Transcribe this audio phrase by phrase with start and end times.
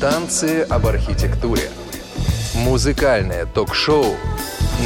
[0.00, 1.72] Танцы об архитектуре.
[2.54, 4.14] Музыкальное ток-шоу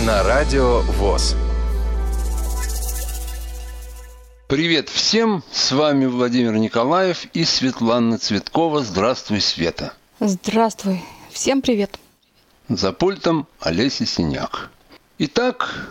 [0.07, 1.37] на Радио ВОЗ.
[4.49, 5.45] Привет всем!
[5.53, 8.83] С вами Владимир Николаев и Светлана Цветкова.
[8.83, 9.93] Здравствуй, Света.
[10.19, 11.05] Здравствуй.
[11.31, 11.99] Всем привет.
[12.71, 14.71] За пультом Олеся Синяк.
[15.19, 15.91] Итак,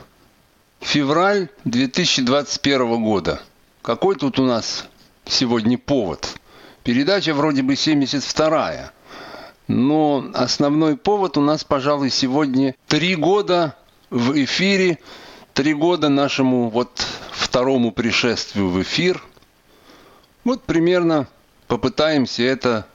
[0.80, 3.40] февраль 2021 года.
[3.84, 4.86] Какой тут у нас
[5.26, 6.40] сегодня повод?
[6.84, 8.92] Передача вроде бы 72-я.
[9.68, 13.76] Но основной повод у нас, пожалуй, сегодня три года
[14.10, 15.00] в эфире,
[15.54, 19.24] три года нашему вот второму пришествию в эфир.
[20.44, 21.28] Вот примерно
[21.68, 22.88] попытаемся это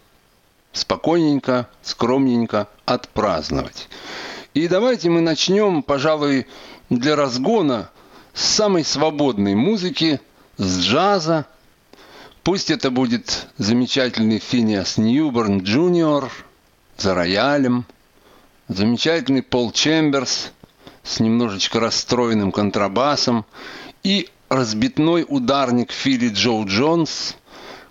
[0.73, 3.89] спокойненько, скромненько отпраздновать.
[4.53, 6.47] И давайте мы начнем, пожалуй,
[6.91, 7.91] для разгона
[8.35, 10.21] с самой свободной музыки,
[10.59, 11.47] с джаза,
[12.47, 16.31] Пусть это будет замечательный Финиас Ньюборн Джуниор
[16.97, 17.85] за роялем,
[18.69, 20.53] замечательный Пол Чемберс
[21.03, 23.45] с немножечко расстроенным контрабасом
[24.03, 27.37] и разбитной ударник Филли Джо Джонс,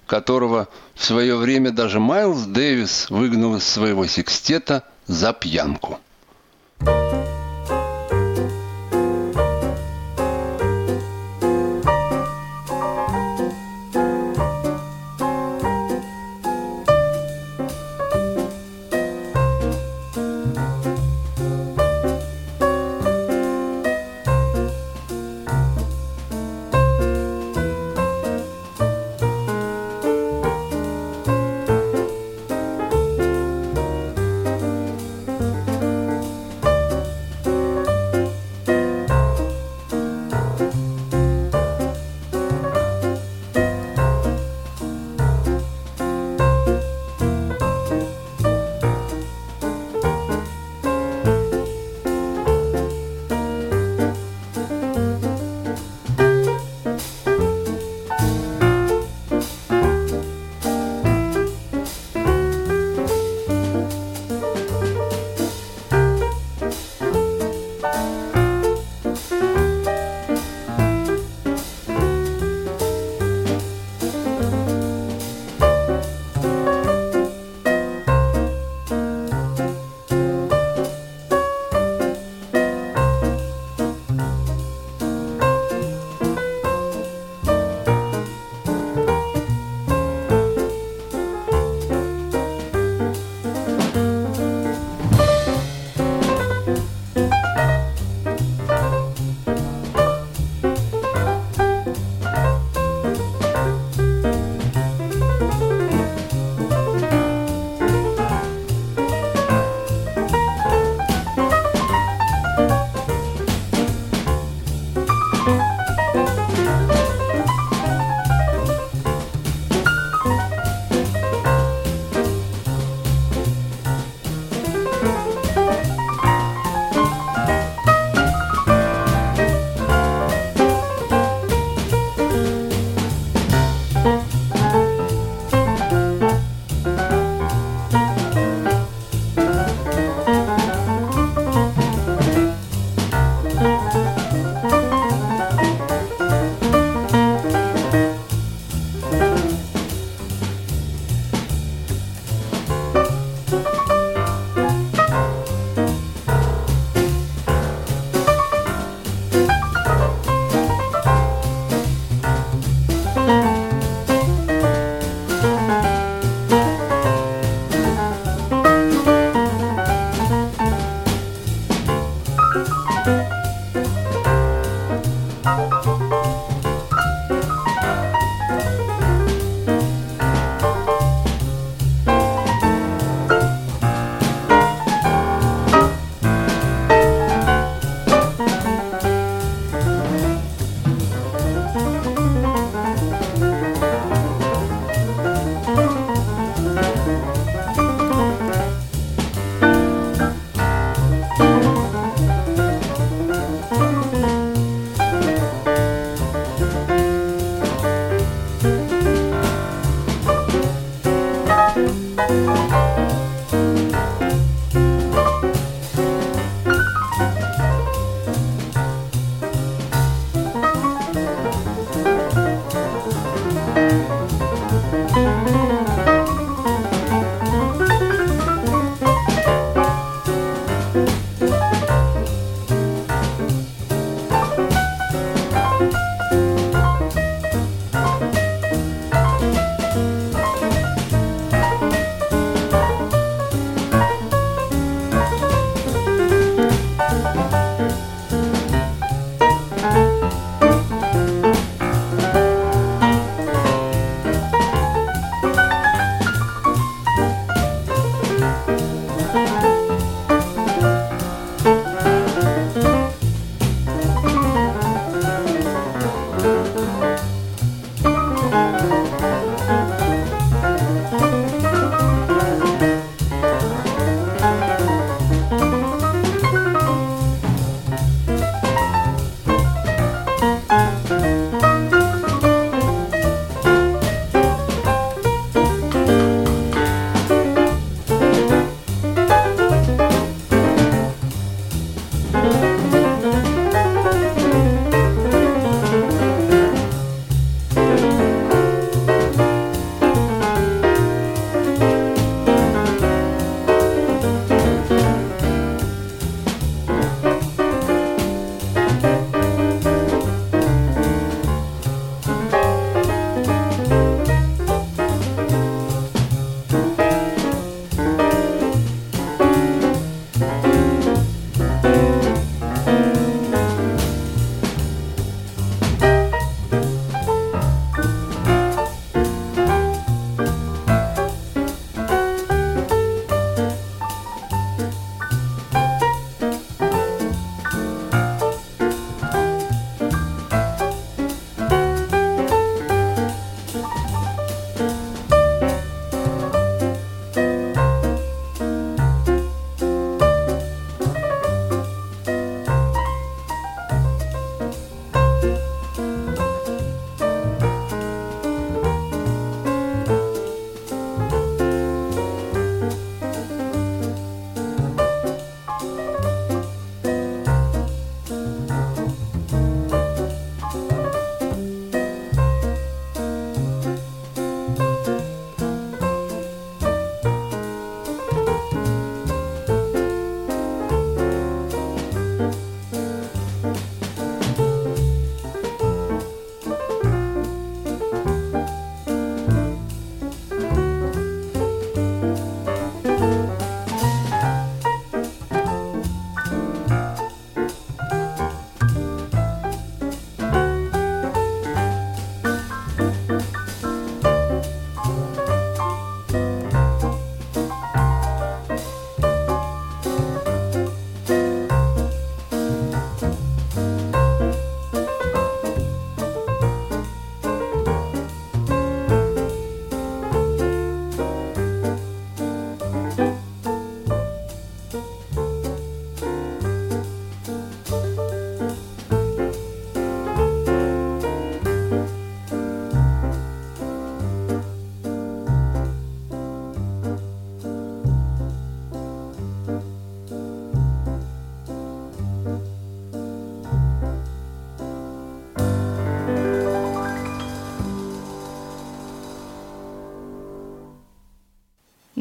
[0.07, 5.99] которого в свое время даже Майлз Дэвис выгнал из своего секстета за пьянку.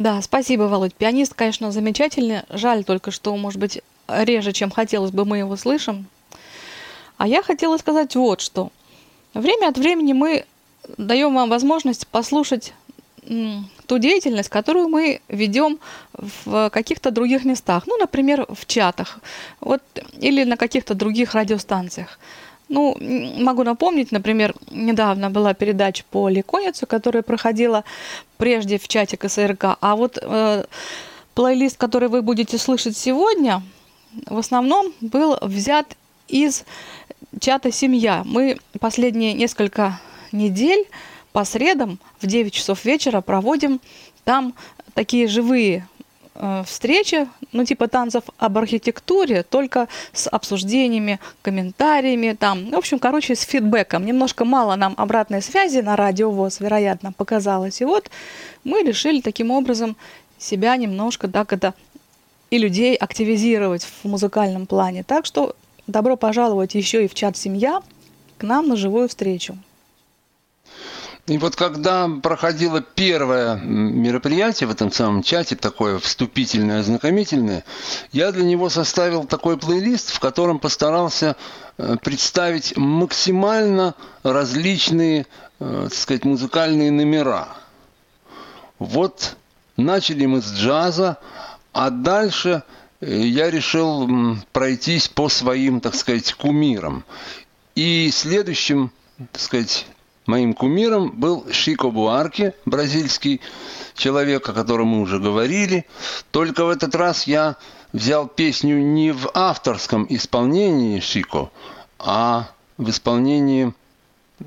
[0.04, 0.94] Да, спасибо, Володь.
[0.94, 2.42] Пианист, конечно, замечательный.
[2.50, 6.04] Жаль только, что, может быть, реже, чем хотелось бы, мы его слышим.
[7.16, 8.70] А я хотела сказать вот что.
[9.32, 10.44] Время от времени мы
[10.99, 12.75] даем вам возможность послушать
[13.87, 15.78] ту деятельность, которую мы ведем
[16.12, 19.20] в каких-то других местах, ну, например, в чатах,
[19.61, 19.80] вот,
[20.20, 22.18] или на каких-то других радиостанциях.
[22.68, 27.85] Ну, могу напомнить, например, недавно была передача по Ликоницу, которая проходила
[28.38, 30.64] прежде в чате КСРК, а вот э,
[31.35, 33.62] плейлист, который вы будете слышать сегодня,
[34.26, 35.97] в основном был взят
[36.28, 36.64] из
[37.40, 38.23] чата «Семья».
[38.25, 40.00] Мы последние несколько
[40.33, 40.87] недель
[41.33, 43.80] по средам в 9 часов вечера проводим
[44.25, 44.54] там
[44.94, 45.87] такие живые
[46.66, 53.42] встречи, ну типа танцев об архитектуре, только с обсуждениями, комментариями, там, в общем, короче, с
[53.42, 54.04] фидбэком.
[54.04, 57.80] Немножко мало нам обратной связи на радио ВОЗ, вероятно, показалось.
[57.80, 58.10] И вот
[58.64, 59.96] мы решили таким образом
[60.38, 61.74] себя немножко, так это
[62.50, 65.02] и людей активизировать в музыкальном плане.
[65.02, 65.54] Так что
[65.86, 67.82] добро пожаловать еще и в чат «Семья»
[68.38, 69.56] к нам на живую встречу.
[71.26, 77.64] И вот когда проходило первое мероприятие в этом самом чате, такое вступительное, ознакомительное,
[78.12, 81.36] я для него составил такой плейлист, в котором постарался
[81.78, 85.26] э, представить максимально различные,
[85.60, 87.56] э, так сказать, музыкальные номера.
[88.78, 89.36] Вот
[89.78, 91.16] начали мы с джаза,
[91.72, 92.64] а дальше
[93.00, 97.02] э, я решил пройтись по своим, так сказать, кумирам.
[97.74, 98.92] И следующим,
[99.32, 99.86] так сказать,
[100.26, 103.42] Моим кумиром был Шико Буарке, бразильский
[103.94, 105.86] человек, о котором мы уже говорили.
[106.30, 107.56] Только в этот раз я
[107.92, 111.50] взял песню не в авторском исполнении Шико,
[111.98, 113.74] а в исполнении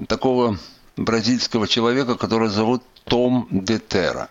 [0.07, 0.57] такого
[0.95, 4.29] бразильского человека, который зовут Том Детера.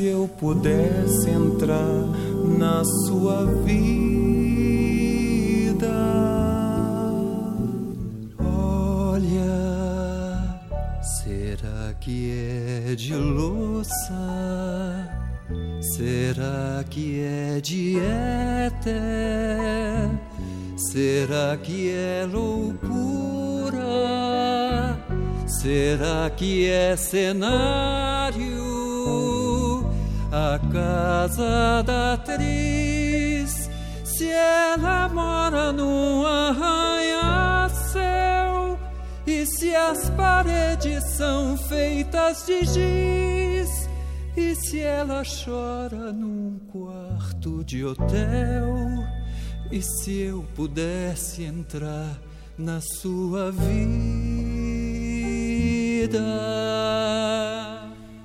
[0.00, 2.06] Se eu pudesse entrar
[2.58, 3.90] na sua vida.
[8.38, 9.50] Olha,
[11.22, 13.92] será que é de louça?
[15.96, 19.00] Será que é de éter?
[20.76, 23.19] Será que é loucura?
[25.60, 28.70] Será que é cenário?
[30.32, 33.68] a casa da atriz.
[34.04, 37.68] Se ela mora num arranha-céu
[39.26, 43.90] e se as paredes são feitas de giz.
[44.36, 48.76] E se ela chora num quarto de hotel?
[49.70, 52.18] E se eu pudesse entrar
[52.56, 54.39] na sua vida?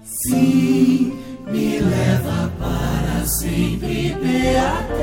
[0.04, 1.12] Sim
[1.46, 4.96] me leva para sempre, Beatriz.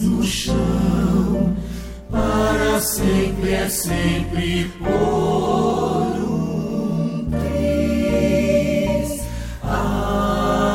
[0.00, 1.56] No chão,
[2.10, 9.20] para sempre é sempre por um triz.
[9.62, 10.74] Ah,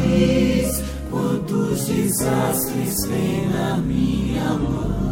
[0.00, 5.11] diz quantos desastres tem na minha mão.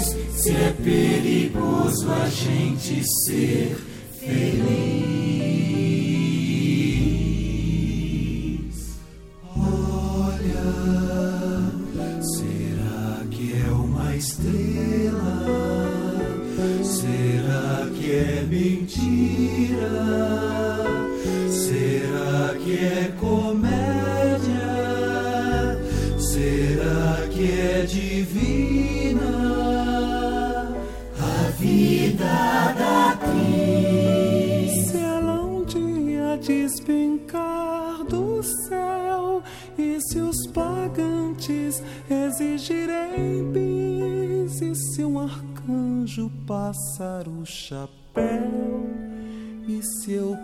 [0.00, 3.76] Se é perigoso a gente ser
[4.18, 4.87] feliz.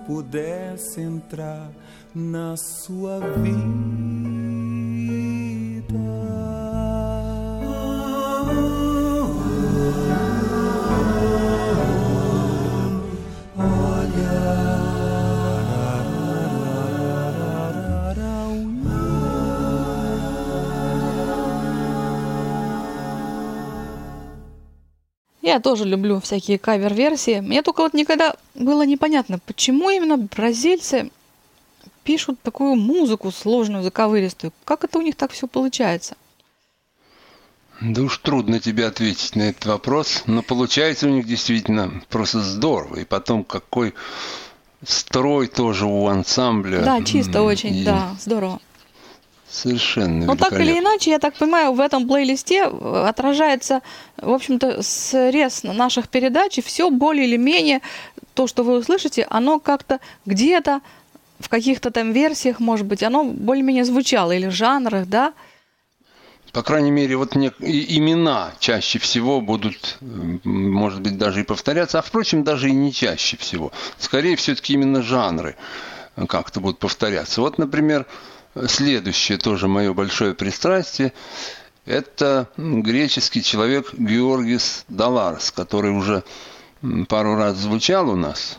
[0.07, 1.71] Pudesse entrar
[2.15, 4.04] na sua vida
[25.55, 27.39] Я тоже люблю всякие кавер-версии.
[27.39, 31.13] Мне только вот никогда было непонятно, почему именно бразильцы
[32.03, 34.53] пишут такую музыку сложную, заковыристую.
[34.65, 36.17] Как это у них так все получается?
[37.81, 42.97] Да уж трудно тебе ответить на этот вопрос, но получается у них действительно просто здорово.
[42.97, 43.95] И потом какой
[44.85, 46.81] строй тоже у ансамбля.
[46.81, 47.85] Да, чисто очень, и...
[47.85, 48.61] да, здорово.
[49.49, 53.83] Совершенно Ну, так или иначе, я так понимаю, в этом плейлисте э, отражается,
[54.17, 57.81] в общем-то, срез наших передач, и все более или менее
[58.35, 60.81] то, что вы услышите, оно как-то где-то
[61.39, 65.35] в каких-то там версиях, может быть, оно более-менее звучало, или жанрах, да?
[66.53, 69.99] По крайней мере, вот не, имена чаще всего будут,
[70.45, 73.73] может быть, даже и повторяться, а, впрочем, даже и не чаще всего.
[73.99, 75.57] Скорее, все-таки именно жанры
[76.29, 77.41] как-то будут повторяться.
[77.41, 78.07] Вот, например,
[78.67, 81.13] следующее тоже мое большое пристрастие–
[81.87, 86.25] это греческий человек Георгис Даларс, который уже
[87.09, 88.59] пару раз звучал у нас.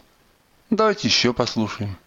[0.69, 1.97] Давайте еще послушаем.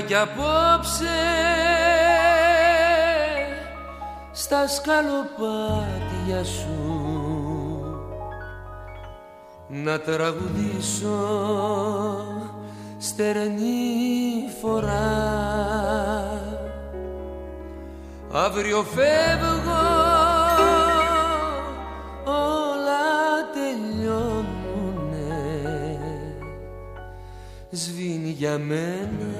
[0.00, 1.04] Κι απόψε
[4.32, 6.96] στα σκαλοπάτια σου
[9.68, 11.18] να τραγουδήσω
[12.98, 15.36] στερνή φορά.
[18.32, 20.05] Αύριο φεύγω
[27.76, 29.34] σβήνει για μένα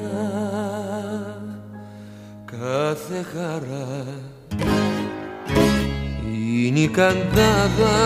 [2.44, 4.04] κάθε χαρά.
[6.24, 7.96] Είναι η καντάδα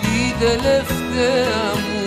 [0.00, 2.06] η τελευταία μου.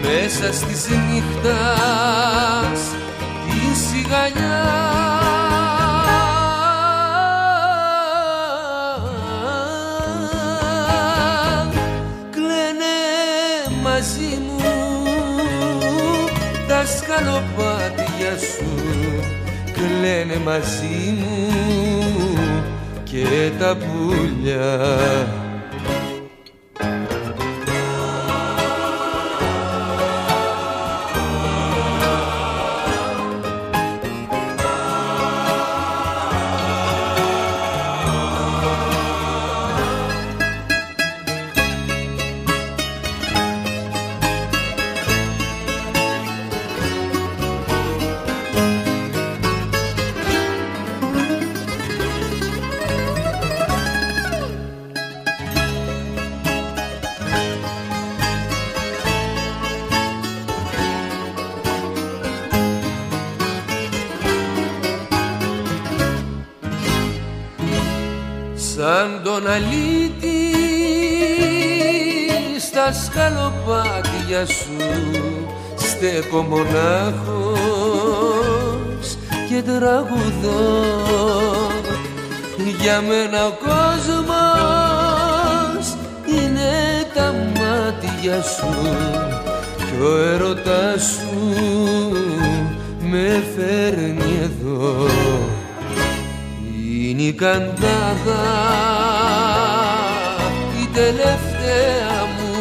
[0.00, 2.80] Μέσα στις νύχτας
[3.44, 4.95] τη σιγαλιά
[16.86, 18.70] σκαλοπάτια σου
[19.72, 21.48] κλαίνε μαζί μου
[23.04, 24.86] και τα πουλιά
[69.56, 70.42] αλήτη
[72.58, 74.76] στα σκαλοπάτια σου.
[75.76, 77.56] Στέκω μονάχος
[79.48, 80.84] και τραγουδώ.
[82.80, 84.26] Για μένα ο κόσμος
[86.28, 86.72] είναι
[87.14, 88.74] τα μάτια σου.
[89.76, 91.36] Κι ο έρωτας σου
[93.00, 95.06] με φέρνει εδώ.
[97.08, 98.44] Είναι η καντάδα
[99.02, 99.05] η
[100.96, 102.54] τελευταία μου.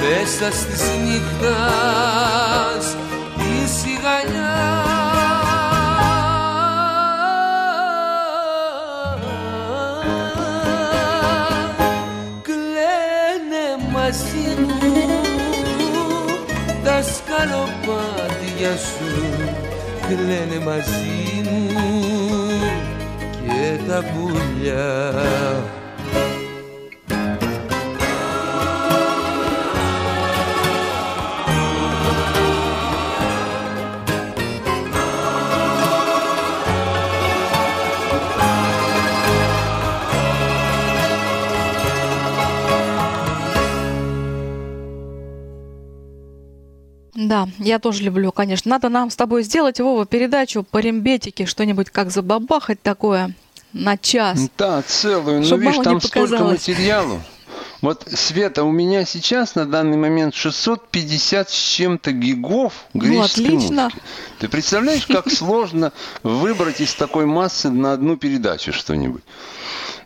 [0.00, 2.84] Μέσα στις νύχτας
[3.36, 4.82] τη σιγαλιά
[14.12, 14.66] πράσινου
[16.84, 19.24] τα σκαλοπάτια σου.
[20.08, 21.66] Κλαίνε μαζί μου
[23.44, 25.12] και τα πουλιά
[47.32, 48.68] Да, я тоже люблю, конечно.
[48.68, 53.34] Надо нам с тобой сделать, Вова, передачу по рембетике, что-нибудь как забабахать такое
[53.72, 54.50] на час.
[54.58, 55.40] Да, целую.
[55.40, 57.22] Ну, видишь, там столько материалу.
[57.80, 63.82] Вот, Света, у меня сейчас на данный момент 650 с чем-то гигов греческой ну, отлично.
[63.84, 64.02] музыки.
[64.38, 69.22] Ты представляешь, как сложно выбрать из такой массы на одну передачу что-нибудь?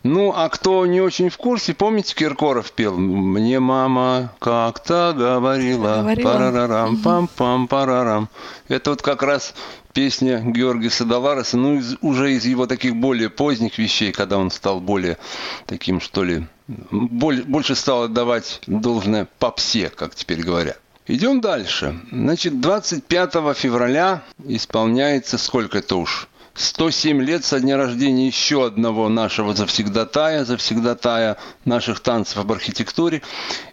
[0.07, 6.31] Ну, а кто не очень в курсе, помните, Киркоров пел «Мне мама как-то говорила, говорила.
[6.31, 8.29] парарарам, пам-пам, парарам».
[8.69, 9.53] Это вот как раз
[9.91, 14.79] песня Георгия Садовареса, ну, из, уже из его таких более поздних вещей, когда он стал
[14.79, 15.17] более
[15.65, 20.79] таким, что ли, более, больше стал отдавать должное попсе, как теперь говорят.
[21.07, 21.99] Идем дальше.
[22.11, 26.29] Значит, 25 февраля исполняется сколько это уж?
[26.57, 33.21] 107 лет со дня рождения еще одного нашего завсегдатая, завсегдатая наших танцев об архитектуре.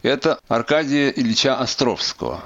[0.02, 2.44] Это Аркадия Ильича Островского.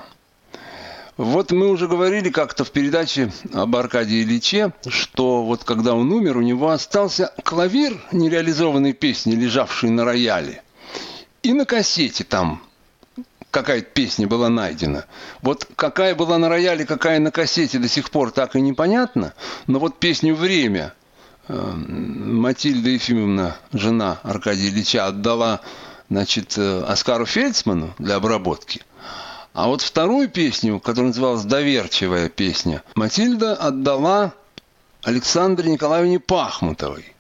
[1.17, 6.37] Вот мы уже говорили как-то в передаче об Аркадии Ильиче, что вот когда он умер,
[6.37, 10.63] у него остался клавир нереализованной песни, лежавший на рояле.
[11.43, 12.63] И на кассете там
[13.61, 15.05] какая-то песня была найдена.
[15.43, 19.35] Вот какая была на рояле, какая на кассете до сих пор так и непонятно.
[19.67, 20.95] Но вот песню «Время»
[21.49, 25.61] э, Матильда Ефимовна, жена Аркадия Ильича, отдала
[26.09, 28.83] значит, э, Оскару Фельдсману для обработки.
[29.55, 34.33] А вот вторую песню, которая называлась «Доверчивая песня», Матильда отдала
[35.03, 37.15] Александре Николаевне Пахмутовой.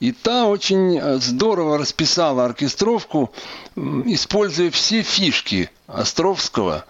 [0.00, 3.32] И та очень э, здорово расписала оркестровку,
[3.76, 6.84] используя все фишки Островского.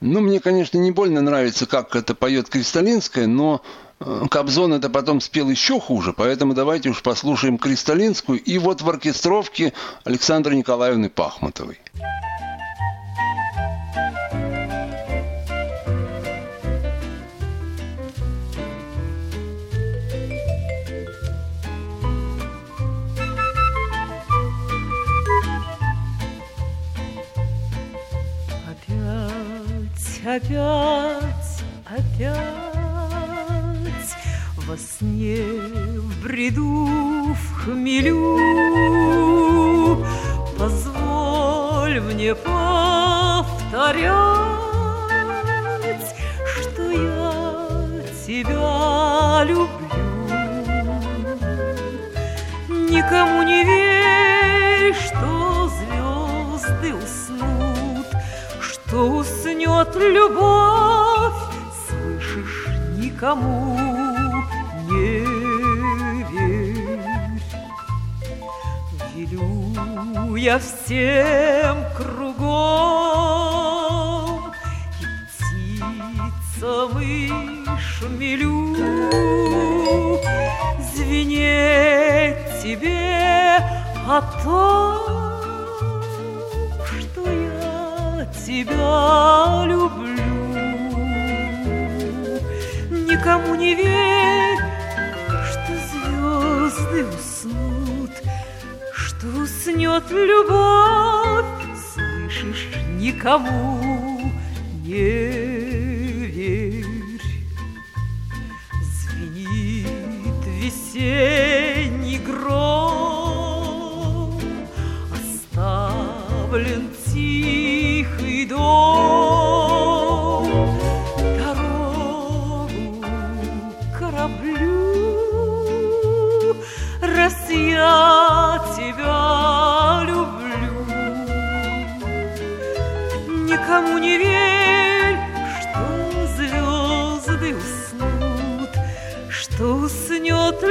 [0.00, 3.62] Ну, мне, конечно, не больно нравится, как это поет Кристалинская, но
[4.00, 8.88] э, Кобзон это потом спел еще хуже, поэтому давайте уж послушаем Кристалинскую и вот в
[8.88, 9.72] оркестровке
[10.04, 11.78] Александры Николаевны Пахмутовой.
[30.36, 32.36] Опять, опять
[34.66, 36.86] Во сне, в бреду,
[37.34, 38.38] в хмелю.
[40.58, 42.54] Позволь мне повторять
[46.60, 47.32] Что я
[48.26, 49.68] тебя люблю.
[52.68, 53.81] Никому не верь,
[58.92, 61.32] Что уснет любовь,
[61.88, 62.66] слышишь,
[62.98, 63.78] никому
[64.86, 65.24] не
[66.30, 67.40] верь.
[69.14, 72.52] Велю я всем кругом
[75.00, 75.04] и
[76.58, 77.30] птицам и
[77.80, 78.76] шмелю
[80.92, 83.56] звенеть тебе
[84.06, 85.21] о том,
[88.52, 90.12] тебя люблю.
[93.10, 94.58] Никому не верь,
[95.48, 98.10] что звезды уснут,
[98.94, 101.46] что уснет любовь,
[101.94, 104.30] слышишь, никому
[104.84, 105.06] не
[106.26, 107.20] верь.
[108.82, 111.71] Звенит весенний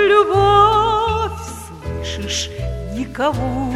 [0.08, 1.32] любовь,
[2.04, 2.50] слышишь,
[2.94, 3.71] никому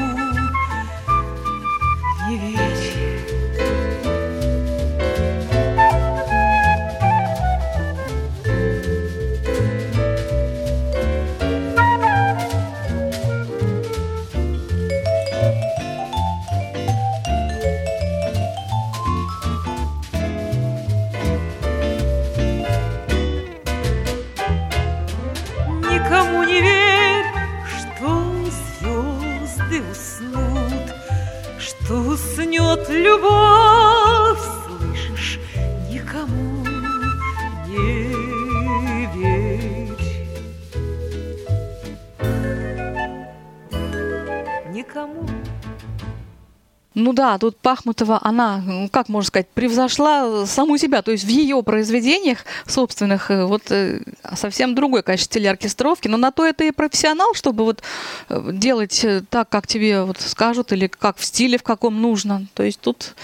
[47.16, 51.02] да, тут Пахмутова, она, как можно сказать, превзошла саму себя.
[51.02, 54.02] То есть в ее произведениях собственных э, вот э,
[54.36, 56.08] совсем другой, конечно, стиль оркестровки.
[56.08, 57.82] Но на то это и профессионал, чтобы вот
[58.30, 62.46] э, делать так, как тебе вот скажут, или как в стиле, в каком нужно.
[62.54, 63.16] То есть тут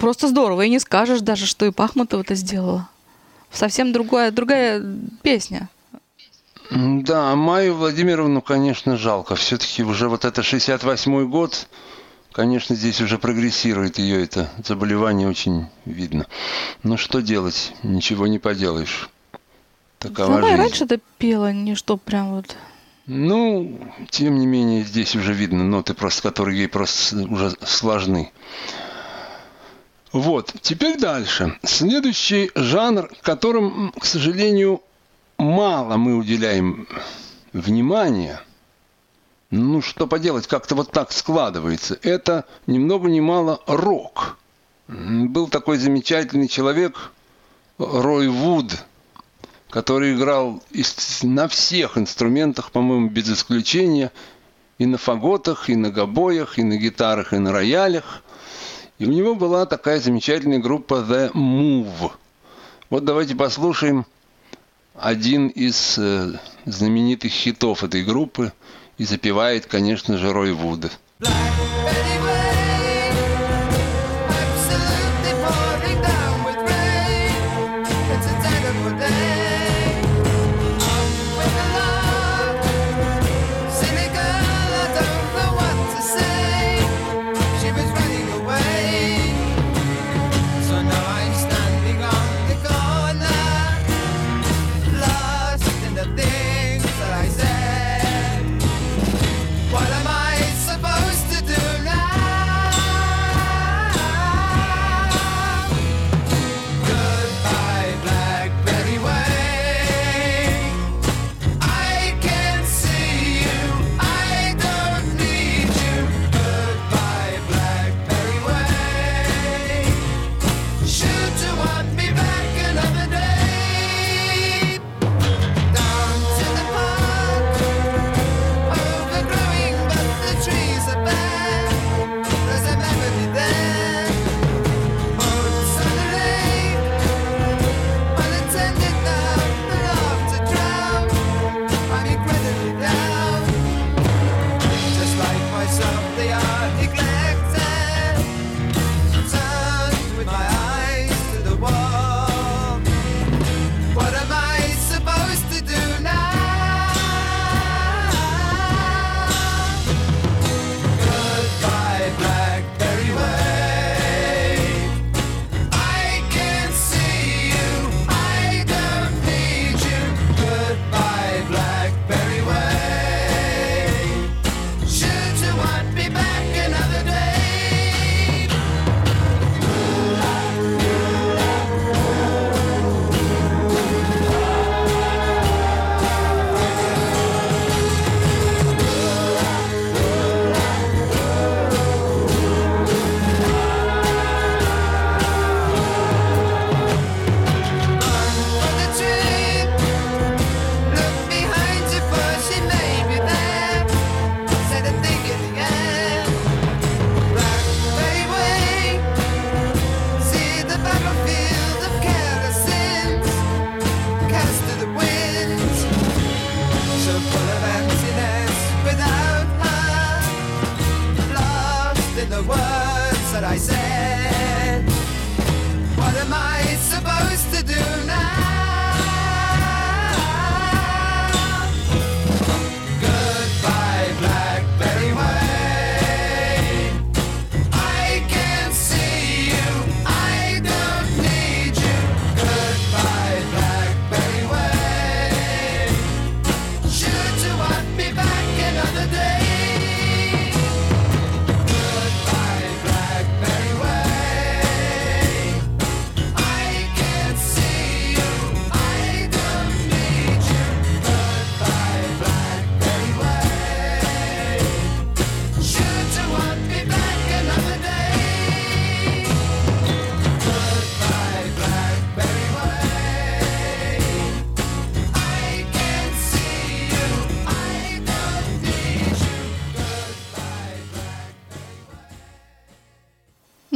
[0.00, 0.62] просто здорово.
[0.62, 2.88] И не скажешь даже, что и Пахмутова это сделала.
[3.52, 4.82] Совсем другая, другая
[5.22, 5.68] песня.
[6.70, 9.34] Да, Майю Владимировну, конечно, жалко.
[9.36, 11.68] Все-таки уже вот это 68-й год,
[12.32, 16.26] конечно, здесь уже прогрессирует ее это заболевание, очень видно.
[16.82, 17.72] Но что делать?
[17.82, 19.08] Ничего не поделаешь.
[19.98, 20.56] Такова и жизнь.
[20.56, 22.56] раньше-то пела, не что прям вот...
[23.06, 28.30] Ну, тем не менее, здесь уже видно ноты, просто которые ей просто уже сложны.
[30.12, 31.58] Вот, теперь дальше.
[31.64, 34.82] Следующий жанр, которым, к сожалению,
[35.38, 36.86] мало мы уделяем
[37.52, 38.40] внимания.
[39.52, 41.98] Ну, что поделать, как-то вот так складывается.
[42.00, 44.38] Это ни много ни мало рок.
[44.88, 47.12] Был такой замечательный человек
[47.76, 48.82] Рой Вуд,
[49.68, 50.62] который играл
[51.22, 54.10] на всех инструментах, по-моему, без исключения.
[54.78, 58.22] И на фаготах, и на гобоях, и на гитарах, и на роялях.
[58.98, 62.12] И у него была такая замечательная группа The Move.
[62.88, 64.06] Вот давайте послушаем
[64.94, 68.50] один из э, знаменитых хитов этой группы.
[68.98, 70.90] И запевает, конечно же, Рой Вуд.
[71.20, 71.71] Absolutely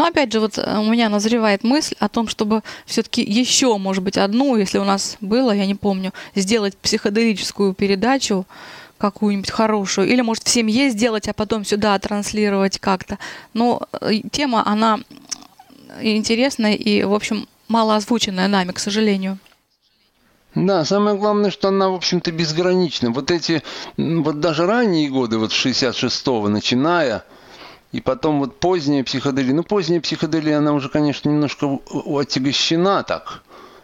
[0.06, 4.16] Опять же, вот э, у меня назревает мысль о том, чтобы все-таки еще, может быть,
[4.16, 8.46] одну, если у нас было, я не помню, сделать психоделическую передачу
[8.98, 13.18] какую-нибудь хорошую, или, может, в семье сделать, а потом сюда транслировать как-то.
[13.52, 15.00] Но э, тема, она
[16.00, 19.38] интересная и, в общем, мало озвученная нами, к сожалению.
[20.54, 23.10] Да, самое главное, что она, в общем-то, безгранична.
[23.10, 23.64] Вот эти,
[23.96, 27.24] вот даже ранние годы, вот с 66-го начиная,
[27.92, 29.54] и потом вот поздняя психоделия.
[29.54, 33.42] Ну, поздняя психоделия, она уже, конечно, немножко отягощена так,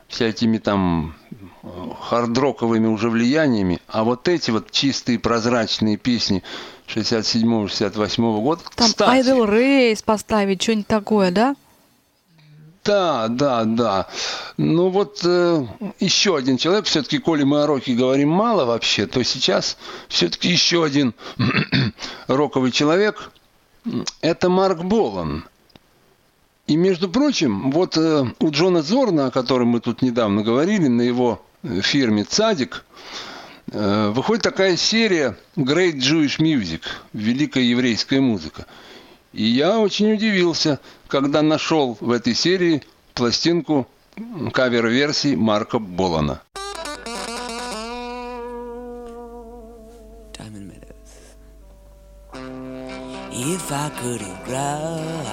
[0.08, 1.14] всякими там
[1.62, 1.66] э,
[2.00, 3.80] хардроковыми уже влияниями.
[3.88, 6.42] А вот эти вот чистые прозрачные песни
[6.88, 11.56] 67-68 года, Там кстати, Idle Race поставить, что-нибудь такое, да?
[12.84, 14.08] Да, да, да.
[14.56, 15.66] Ну вот э,
[16.00, 19.76] еще один человек, все-таки, коли мы о роке говорим мало вообще, то сейчас
[20.08, 21.14] все-таки еще один
[22.26, 23.30] роковый человек,
[24.20, 25.44] это Марк Болан.
[26.66, 31.02] И, между прочим, вот э, у Джона Зорна, о котором мы тут недавно говорили, на
[31.02, 32.84] его э, фирме «Цадик»,
[33.72, 38.66] э, выходит такая серия «Great Jewish Music»– «Великая еврейская музыка».
[39.32, 42.82] И я очень удивился, когда нашел в этой серии
[43.14, 43.88] пластинку
[44.52, 46.42] кавер-версии Марка Болана.
[53.44, 55.26] If I could have ground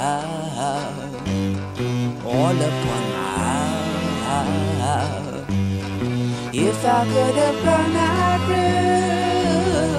[2.25, 3.29] all upon my
[6.51, 9.93] If I could have grown, I'd grow.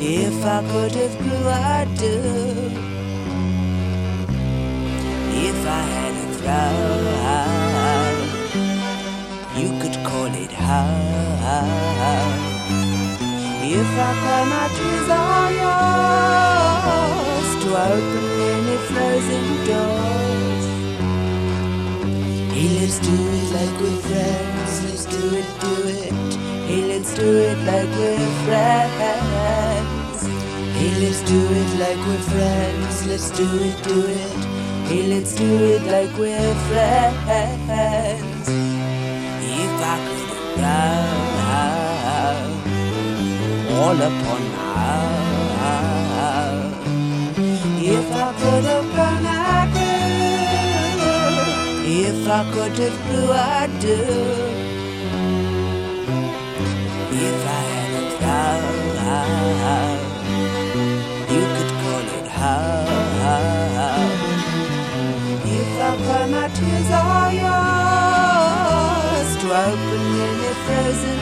[0.00, 2.16] If I could have grew, I'd do.
[5.46, 8.18] If I had a throne,
[9.60, 11.04] you could call it home.
[13.62, 15.08] If I climb my trees
[15.58, 16.63] yours to
[17.76, 20.64] open any frozen doors.
[22.54, 24.72] Hey, let's do it like we're friends.
[24.84, 26.12] Let's do it, do it.
[26.68, 30.18] Hey, let's do it like we're friends.
[30.78, 33.06] Hey, let's do it like we're friends.
[33.06, 34.44] Let's do it, do it.
[34.88, 38.48] Hey, let's do it like we're friends.
[39.42, 41.04] If I could have
[43.72, 45.93] all upon my
[47.96, 49.94] If I could have gone, I could.
[51.86, 53.98] If I could have grew, I'd do.
[57.26, 59.98] If I had a crown,
[61.34, 63.54] you could call it home.
[65.60, 71.13] If I cry, my tears are yours to open any frozen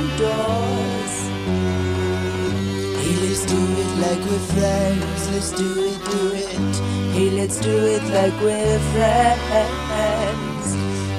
[3.53, 5.21] do it like we're friends.
[5.31, 6.75] Let's do it, do it.
[7.15, 10.67] Hey, let's do it like we're friends.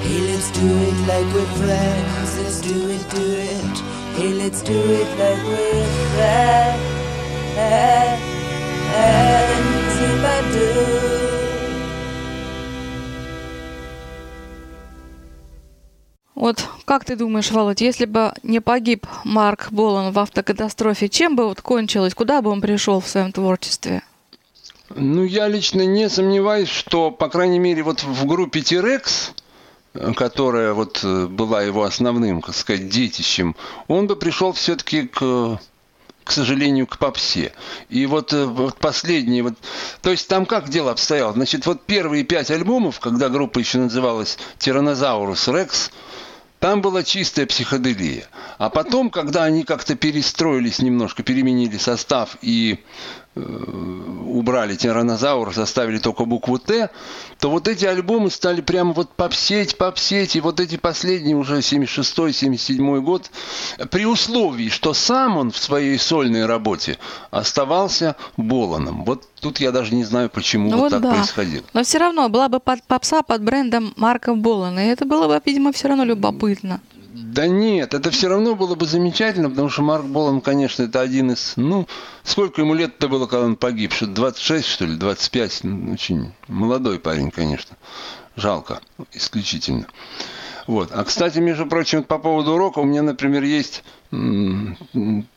[0.04, 2.30] Hey, let's do it like we're friends.
[2.38, 3.76] Let's do it, do it.
[4.16, 6.94] Hey, let's do it like we're friends.
[10.06, 11.13] If I do.
[16.84, 21.60] Как ты думаешь, Володь, если бы не погиб Марк Болан в автокатастрофе, чем бы вот
[21.60, 24.02] кончилось, куда бы он пришел в своем творчестве?
[24.94, 29.32] Ну, я лично не сомневаюсь, что, по крайней мере, вот в группе T-Rex,
[30.14, 33.56] которая вот э, была его основным, так сказать, детищем,
[33.88, 35.58] он бы пришел все-таки к
[36.24, 37.52] к сожалению, к попсе.
[37.90, 39.54] И вот, э, вот последние, вот,
[40.00, 41.34] то есть там как дело обстояло?
[41.34, 45.90] Значит, вот первые пять альбомов, когда группа еще называлась Тиранозаурус Рекс,
[46.64, 48.24] там была чистая психоделия.
[48.56, 52.82] А потом, когда они как-то перестроились немножко, переменили состав и
[53.36, 56.90] убрали тиранозавр, заставили только букву Т,
[57.40, 60.36] то вот эти альбомы стали прямо вот попсеть, попсеть.
[60.36, 63.30] И вот эти последние, уже 76-77 год,
[63.90, 66.98] при условии, что сам он в своей сольной работе
[67.30, 69.04] оставался Боланом.
[69.04, 71.10] Вот тут я даже не знаю, почему Ну вот вот так да.
[71.14, 71.64] происходило.
[71.72, 75.40] Но все равно была бы под- попса под брендом Марка Болана, и это было бы,
[75.44, 76.80] видимо, все равно любопытно.
[77.16, 81.30] Да нет, это все равно было бы замечательно, потому что Марк Болан, конечно, это один
[81.30, 81.52] из...
[81.54, 81.86] Ну,
[82.24, 83.92] сколько ему лет-то было, когда он погиб?
[83.92, 85.60] Что 26, что ли, 25?
[85.62, 87.76] Ну, Очень молодой парень, конечно.
[88.34, 88.80] Жалко,
[89.12, 89.86] исключительно.
[90.66, 90.90] Вот.
[90.90, 93.84] А, кстати, между прочим, по поводу урока, у меня, например, есть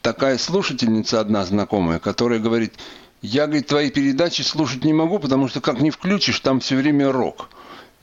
[0.02, 2.74] такая слушательница одна знакомая, которая говорит,
[3.22, 7.12] я, говорит, твои передачи слушать не могу, потому что как не включишь, там все время
[7.12, 7.50] рок.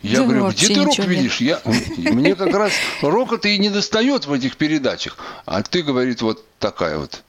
[0.04, 1.08] Я Да говорю, где ты рок нет.
[1.08, 1.40] видишь?
[1.40, 1.60] Я,
[1.96, 5.16] мне как раз рока-то и не достает в этих передачах.
[5.46, 7.22] А ты, говорит, вот такая вот.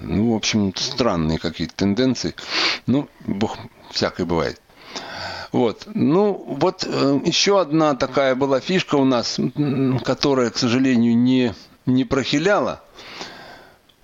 [0.00, 2.34] Ну, в общем, странные какие-то тенденции.
[2.86, 3.56] Ну, бог
[3.92, 4.60] всякое бывает.
[5.52, 5.86] Вот.
[5.94, 9.38] Ну, вот э, еще одна такая была фишка у нас,
[10.04, 11.54] которая, к сожалению, не,
[11.86, 12.82] не прохиляла.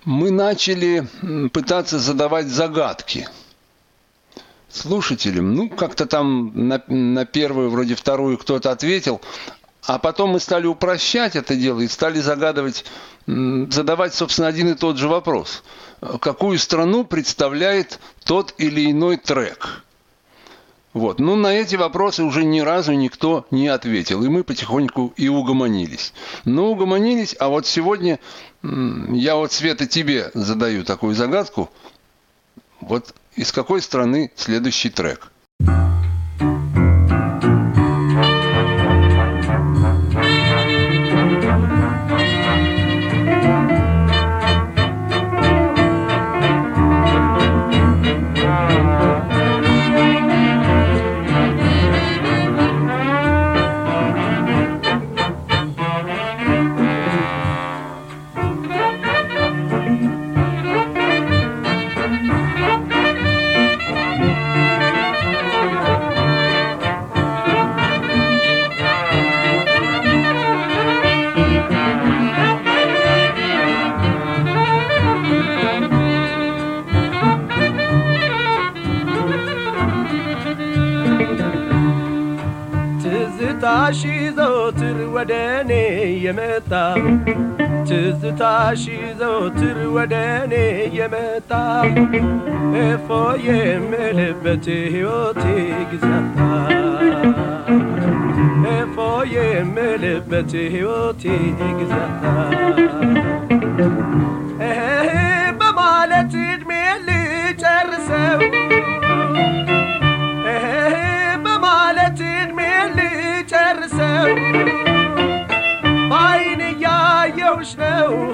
[0.05, 1.05] Мы начали
[1.51, 3.27] пытаться задавать загадки
[4.75, 5.53] слушателям.
[5.53, 9.21] Ну, как-то там на, на первую, вроде вторую кто-то ответил,
[9.85, 12.85] а потом мы стали упрощать это дело и стали загадывать,
[13.27, 15.63] задавать, собственно, один и тот же вопрос.
[16.21, 19.83] Какую страну представляет тот или иной трек?
[20.93, 21.19] Вот.
[21.19, 24.23] Ну, на эти вопросы уже ни разу никто не ответил.
[24.23, 26.13] И мы потихоньку и угомонились.
[26.45, 28.19] Но угомонились, а вот сегодня
[28.61, 31.69] я вот, Света, тебе задаю такую загадку.
[32.79, 35.32] Вот из какой страны следующий трек?
[88.75, 88.85] ትዝታሽ
[89.19, 90.13] ዘወትር ወደ
[90.43, 90.53] እኔ
[90.97, 91.51] የመጣ
[92.83, 93.07] እፎ
[93.47, 95.43] የምልበት ሕይወቴ
[95.91, 96.39] ጊዜያታ
[98.73, 98.97] እፎ
[99.35, 101.23] የምልበት ሕይወቴ
[101.79, 102.23] ጊዜያታ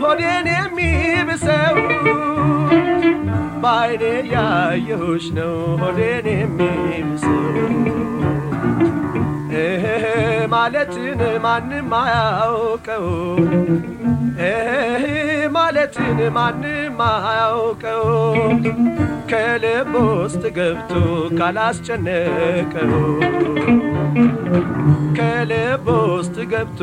[0.10, 1.76] ሆዴን የሚብሰው
[3.64, 5.52] በዓይን እያየሁሽ ነው
[5.82, 7.68] ሆዴን የሚብሰው።
[10.54, 13.06] ማለትን ማንም አያውቀው።
[15.58, 18.04] ማለትን ማንም አያውቀው።
[19.32, 20.92] ከልብ ውስጥ ገብቶ
[21.40, 22.96] ካላስጨነቀው።
[25.20, 26.82] ከልብ ውስጥ ገብቶ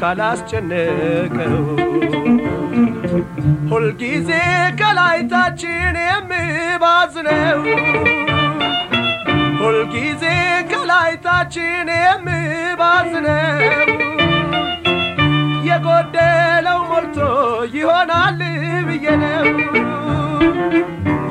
[0.00, 1.58] ካላስጨነቀው
[3.70, 4.30] ሁልጊዜ
[4.80, 7.60] ከላይታችን የምባዝነው
[9.60, 10.24] ሁልጊዜ
[10.70, 13.62] ከላይታችን የምባዝነው
[15.68, 17.18] የጎደለው ሞልቶ
[17.76, 18.40] ይሆናል
[18.88, 19.46] ብዬ ነው።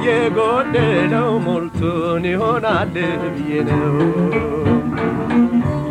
[0.07, 2.95] የጎደለው ሞልቶን ይሆናል
[3.35, 3.95] ብዬ ነው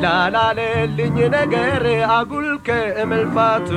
[0.05, 1.85] ላላለልኝ ነገር
[2.15, 3.71] አጉል ከእምልፋቱ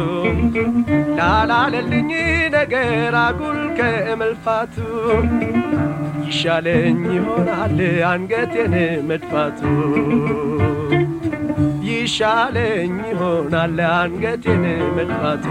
[1.20, 2.10] ላላለልኝ
[2.56, 4.76] ነገር አጉል ከእምልፋቱ
[6.28, 7.78] ይሻለኝ ይሆናል
[8.10, 8.76] አንገቴን
[9.10, 9.62] መድፋቱ
[11.90, 14.66] ይሻለኝ ይሆናል አንገቴን
[14.98, 15.46] መድፋቱ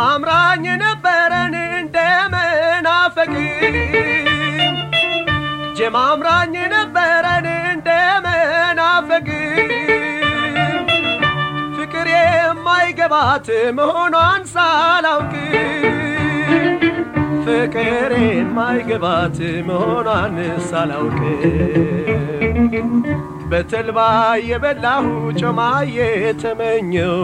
[0.00, 1.96] ጀማምራኝ ነበረን እንደ
[2.32, 3.32] መናፈቅ
[5.78, 7.88] ጀማምራኝ ነበረን እንደ
[8.26, 9.26] መናፈቅ
[11.78, 15.34] ፍቅር የማይገባት መሆኗን ሳላውቅ
[17.46, 19.40] ፍቅር የማይገባት
[19.70, 20.38] መሆኗን
[20.70, 21.20] ሳላውቅ
[23.50, 23.98] በተልባ
[24.48, 25.04] የበላሁ
[25.40, 25.60] ጮማ
[25.96, 27.14] የተመኘው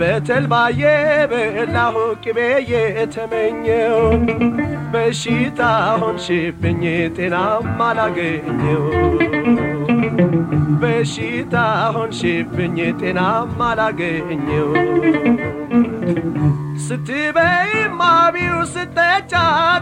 [0.00, 2.38] በተልባ የበላሁ ቅቤ
[2.72, 3.96] የተመኘው
[4.92, 5.60] በሽታ
[6.02, 6.82] ሆንሽብኝ
[7.16, 8.84] ጤናም አላገኘው።
[10.82, 11.56] በሽታ
[11.96, 14.70] ሆንሽብኝ ጤናም አላገኘው።
[16.86, 17.70] ስትበይ
[18.00, 19.32] ማቢው ስተጫ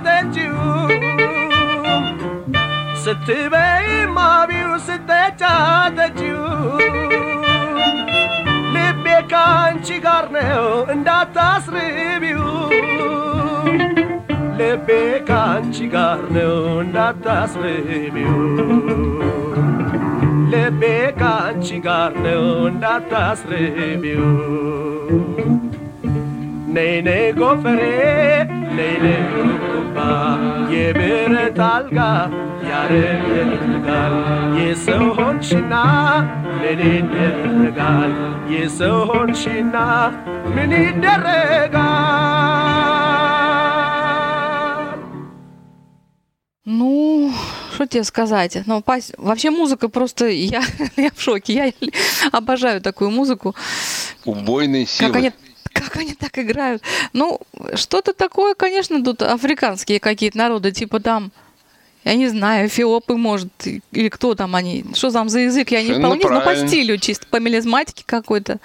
[0.06, 0.58] ጠጪው
[3.04, 3.86] ስትበይ
[4.16, 5.42] ማቢው ስተጫ
[5.96, 6.42] ጠጪው
[8.74, 10.62] ልቤ ካንቺ ጋር ነው
[10.94, 12.44] እንዳታስርቢው።
[14.58, 14.88] ልቤ
[15.28, 18.38] ካንቺ ጋር ነው እንዳታስርቢው።
[20.52, 20.82] ልቤ
[21.20, 24.24] ካንቺ ጋር ነው እንዳታስርቢው።
[26.74, 27.82] ነይ ነይ ጎፈሬ
[28.76, 29.20] ነይ ነይ
[30.03, 30.03] ኩባ
[30.73, 31.97] የብረት አልጋ
[32.69, 34.15] ያረጋል
[34.59, 35.73] የሰው ሆንሽና
[36.61, 38.11] ምን ይደረጋል
[38.55, 39.75] የሰው ሆንሽና
[40.55, 41.85] ምን ይደረጋል
[46.65, 46.89] Ну,
[47.73, 48.53] что тебе сказать?
[48.67, 50.23] Ну, пас- вообще музыка просто...
[50.55, 50.61] Я,
[50.97, 51.53] я в шоке.
[51.53, 51.65] Я
[52.31, 53.55] обожаю такую музыку.
[54.25, 55.07] Убойные силы.
[55.07, 55.31] Как они,
[55.74, 56.82] как они так играют.
[57.12, 57.40] Ну,
[57.74, 61.32] что-то такое, конечно, тут африканские какие-то народы, типа там,
[62.04, 63.48] я не знаю, эфиопы, может,
[63.92, 64.84] или кто там они.
[64.94, 66.68] Что там за язык, я не Совершенно вполне, но по правильно.
[66.68, 68.58] стилю, чисто по мелизматике какой-то.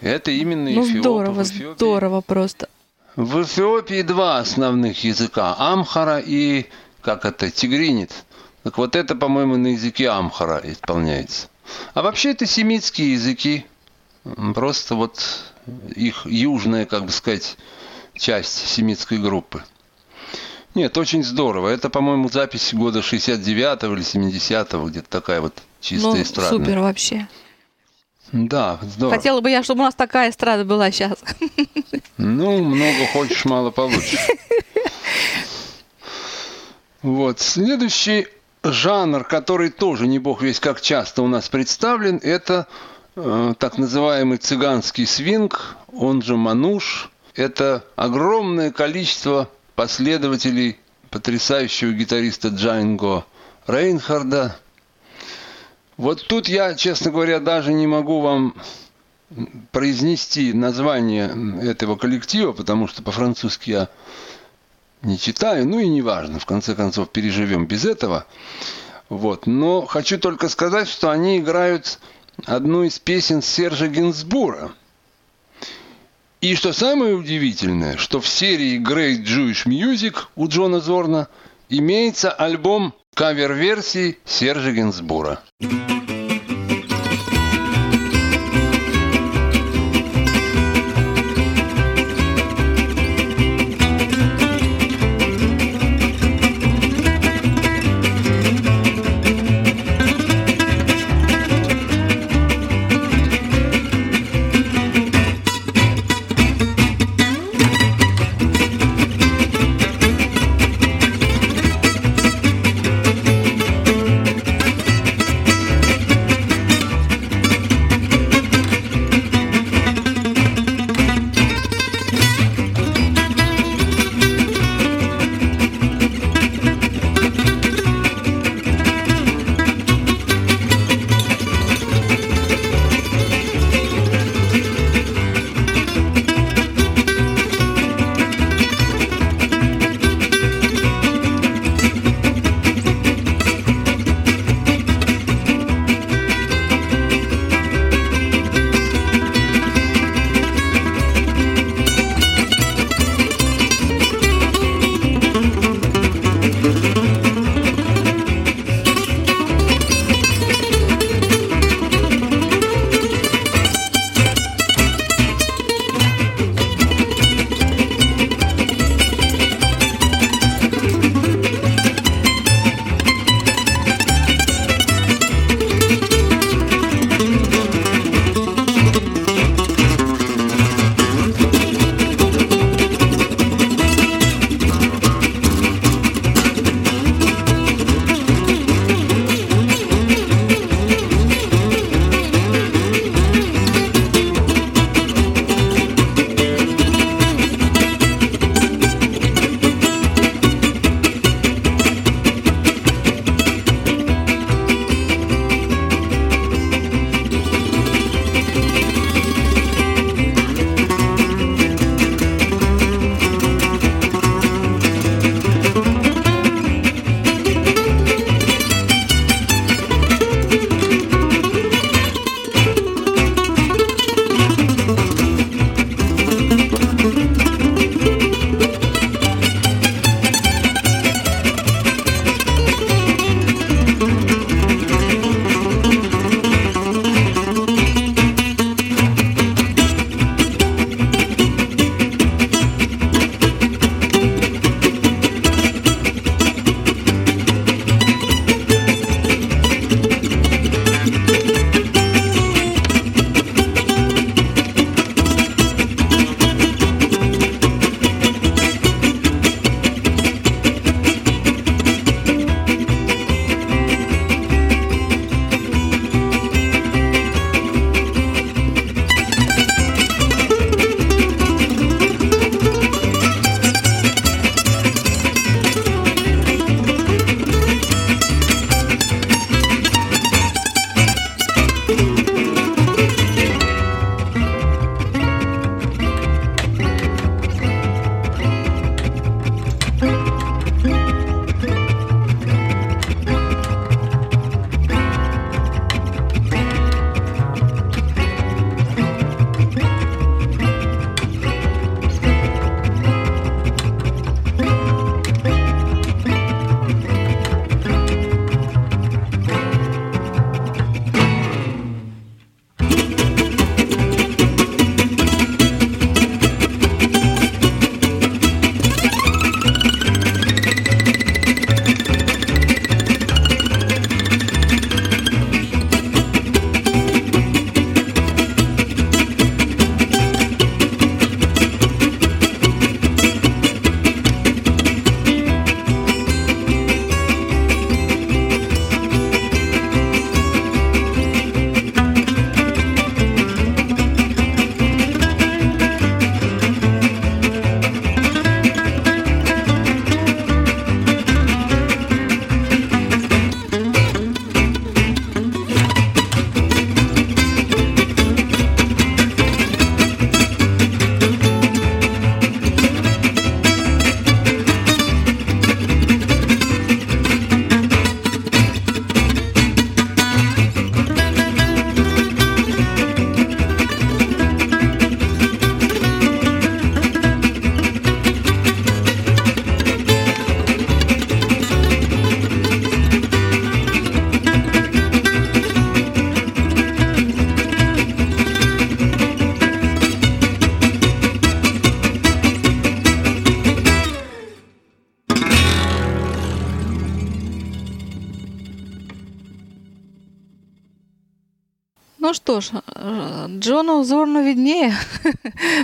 [0.00, 1.00] Это именно Ну, Эфиопы.
[1.00, 2.68] здорово, Эфиопии- здорово просто.
[3.14, 5.54] В Эфиопии два основных языка.
[5.58, 6.66] Амхара и,
[7.02, 8.24] как это, тигринит.
[8.62, 11.48] Так вот это, по-моему, на языке Амхара исполняется.
[11.94, 13.64] А вообще это семитские языки.
[14.54, 15.20] Просто вот
[15.94, 17.56] их южная, как бы сказать,
[18.14, 19.62] часть семитской группы.
[20.74, 21.68] Нет, очень здорово.
[21.68, 26.58] Это, по-моему, запись года 69-го или 70-го, где-то такая вот чистая ну, эстрадная.
[26.58, 27.28] супер вообще.
[28.32, 29.16] Да, здорово.
[29.16, 31.18] Хотела бы я, чтобы у нас такая эстрада была сейчас.
[32.16, 34.26] Ну, много хочешь, мало получишь.
[37.02, 37.40] Вот.
[37.40, 38.28] Следующий
[38.62, 42.68] жанр, который тоже не бог весь как часто у нас представлен, это
[43.14, 47.10] так называемый цыганский свинг, он же мануш.
[47.34, 50.78] Это огромное количество последователей
[51.10, 53.24] потрясающего гитариста Джанго
[53.66, 54.56] Рейнхарда.
[55.96, 58.54] Вот тут я, честно говоря, даже не могу вам
[59.70, 61.30] произнести название
[61.62, 63.88] этого коллектива, потому что по-французски я
[65.02, 68.26] не читаю, ну и не важно, в конце концов переживем без этого.
[69.08, 69.46] Вот.
[69.46, 71.98] Но хочу только сказать, что они играют
[72.44, 74.72] одну из песен Сержа Гинсбура.
[76.40, 81.28] И что самое удивительное, что в серии Great Jewish Music у Джона Зорна
[81.68, 85.40] имеется альбом кавер-версий Сержа Гинсбура.
[85.60, 86.11] Thank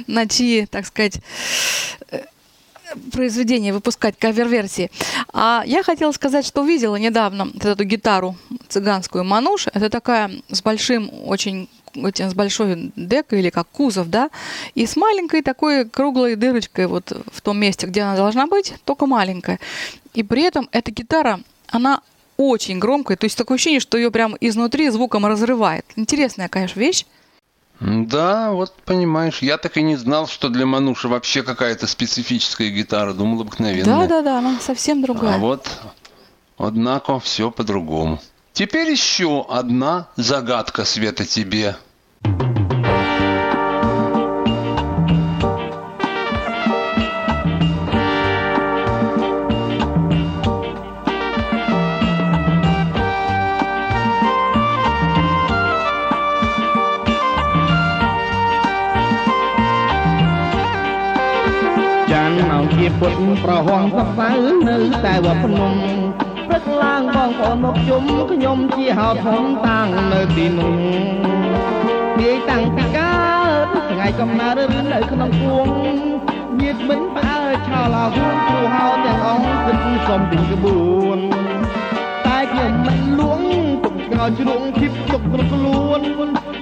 [0.09, 1.21] на чьи, так сказать,
[2.11, 2.25] э,
[3.13, 4.91] произведения выпускать кавер-версии.
[5.33, 8.37] А я хотела сказать, что увидела недавно вот эту гитару
[8.69, 9.67] цыганскую «Мануш».
[9.69, 14.31] Это такая с большим очень с большой декой или как кузов, да,
[14.75, 19.07] и с маленькой такой круглой дырочкой вот в том месте, где она должна быть, только
[19.07, 19.59] маленькая.
[20.15, 22.03] И при этом эта гитара, она
[22.37, 25.85] очень громкая, то есть такое ощущение, что ее прям изнутри звуком разрывает.
[25.97, 27.05] Интересная, конечно, вещь.
[27.81, 33.13] Да, вот понимаешь, я так и не знал, что для Мануши вообще какая-то специфическая гитара,
[33.13, 33.85] думал обыкновенная.
[33.85, 35.37] Да, да, да, она совсем другая.
[35.37, 35.69] А вот,
[36.57, 38.21] однако, все по-другому.
[38.53, 41.77] Теперь еще одна загадка Света тебе.
[42.25, 42.78] ជា
[63.01, 63.13] ពុត
[63.45, 64.31] ប្រហងសសៅ
[64.69, 65.75] នៅតែវត្តភ្នំ
[66.49, 70.75] ព្រឹកឡើងបងប្អូនមកជុំខ្ញុំជាហោធំតាំងនៅទីនោះ
[72.21, 73.19] នាយតាំងពីកើ
[73.65, 75.69] តថ្ងៃកំណើតឬនៅក្នុងគួង
[76.61, 79.79] ញាតមិនផ្អើឆោឡោហួនគ្រូហៅទាំងអង្គគិត
[80.09, 81.19] សុំពីក្បួន
[82.27, 83.43] តែខ្ញុំមិនលួង
[83.85, 86.01] ទុកក្រោយជ្រុងគិបទុកក្នុងខ្លួន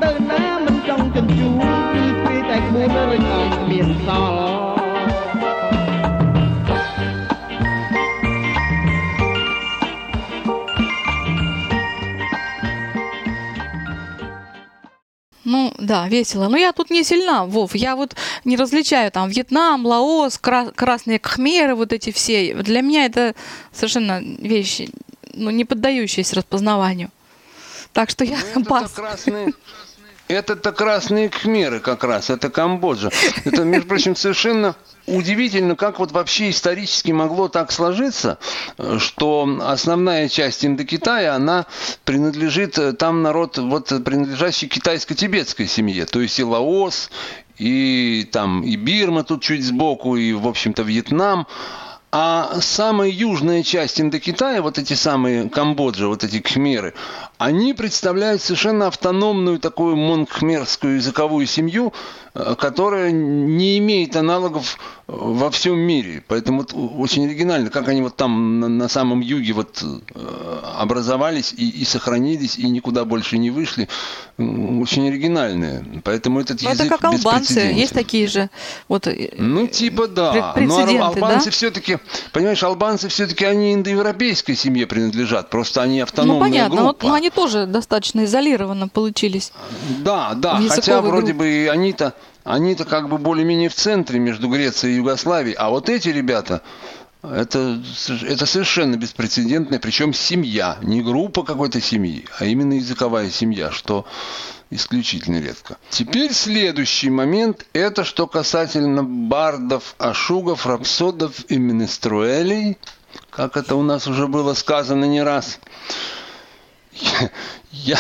[0.03, 1.57] ទៅណាមិនចង់ជញ្ជូន
[1.95, 4.56] គឺពេលតែក្បួនរឹងអង្គមានសល់
[15.47, 16.49] Ну, да, весело.
[16.49, 17.77] Но я тут не сильна, Вов.
[17.77, 22.53] Я вот не различаю там Вьетнам, Лаос, кра- красные кхмеры, вот эти все.
[22.53, 23.33] Для меня это
[23.73, 24.91] совершенно вещи,
[25.35, 27.11] ну, не поддающиеся распознаванию.
[27.93, 28.91] Так что я Ну, пас.
[28.91, 29.55] красные,
[30.29, 33.11] это-то красные кхмеры как раз, это Камбоджа.
[33.45, 34.75] Это, между прочим, совершенно
[35.07, 38.39] удивительно, как вот вообще исторически могло так сложиться,
[38.99, 41.67] что основная часть Индокитая, она
[42.05, 47.11] принадлежит, э, там народ, вот принадлежащий китайско-тибетской семье, то есть и Лаос,
[47.59, 51.47] и там и Бирма тут чуть сбоку, и, в общем-то, Вьетнам.
[52.13, 56.95] А самая южная часть Индокитая, вот эти самые Камбоджи, вот эти кхмеры,
[57.39, 61.93] они представляют совершенно автономную такую монгхмерскую языковую семью,
[62.35, 66.25] э, которая не имеет аналогов э, во всем мире.
[66.29, 71.53] Поэтому вот очень оригинально, как они вот там на, на самом юге вот э, образовались
[71.53, 73.89] и, и сохранились, и никуда больше не вышли.
[74.39, 76.03] Очень оригинальные.
[76.05, 78.49] Поэтому этот Ну, язык это как албанцы, есть такие же.
[78.89, 80.55] Вот, Ну, типа да.
[80.57, 81.51] Но албанцы да?
[81.51, 81.99] все-таки,
[82.33, 85.51] понимаешь, албанцы все-таки они индоевропейской семье принадлежат.
[85.51, 86.83] Просто они ну, автономная понятно.
[86.83, 87.07] Вот, группа.
[87.07, 89.53] ну, они тоже достаточно изолированно получились.
[90.05, 90.57] Да, да.
[90.57, 92.15] Хотя языковой вроде бы и они-то,
[92.45, 95.57] они-то как бы более-менее в центре между Грецией и Югославией.
[95.57, 96.63] А вот эти ребята,
[97.23, 97.83] это,
[98.23, 104.07] это совершенно беспрецедентная, причем семья, не группа какой-то семьи, а именно языковая семья, что
[104.71, 105.77] исключительно редко.
[105.91, 112.79] Теперь следующий момент, это что касательно бардов, ашугов, рапсодов и менеструэлей,
[113.31, 115.59] как это у нас уже было сказано не раз.
[117.73, 117.99] Я,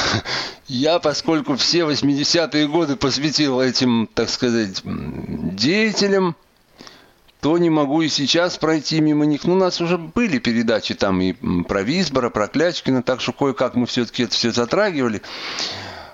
[0.68, 6.34] я, поскольку все 80-е годы посвятил этим, так сказать, деятелям,
[7.40, 9.44] то не могу и сейчас пройти мимо них.
[9.44, 11.32] Ну, у нас уже были передачи там и
[11.62, 15.22] про Висбора, про Клячкина, так что кое-как мы все-таки это все затрагивали.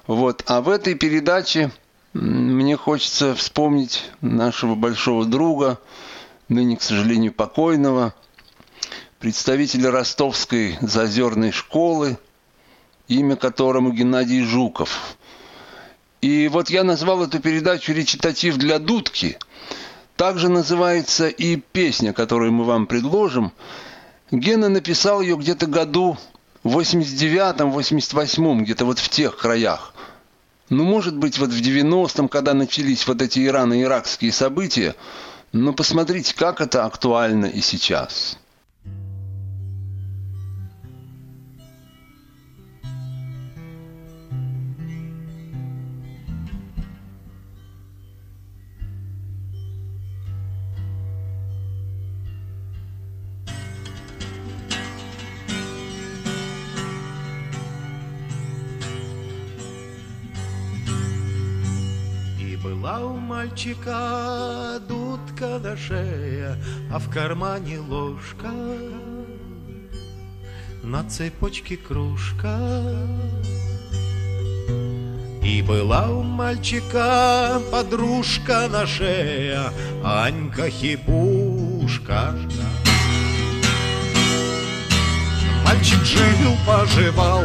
[0.06, 0.42] Вот.
[0.46, 1.70] А в этой передаче
[2.12, 5.78] мне хочется вспомнить нашего большого друга,
[6.48, 8.14] ныне, к сожалению, покойного,
[9.20, 12.18] представителя ростовской зазерной школы,
[13.12, 15.16] имя которому Геннадий Жуков.
[16.20, 19.38] И вот я назвал эту передачу «Речитатив для дудки».
[20.16, 23.52] Также называется и песня, которую мы вам предложим.
[24.30, 26.16] Гена написал ее где-то году
[26.62, 29.94] в 89-м, 88-м, где-то вот в тех краях.
[30.68, 34.94] Ну, может быть, вот в 90-м, когда начались вот эти ирано-иракские события.
[35.52, 38.38] Но посмотрите, как это актуально и сейчас.
[62.82, 66.56] Была у мальчика дудка на шее,
[66.92, 68.50] а в кармане ложка,
[70.82, 72.58] на цепочке кружка.
[75.44, 79.60] И была у мальчика подружка на шее,
[80.04, 82.34] Анька хипушка.
[85.64, 87.44] Мальчик жил, поживал,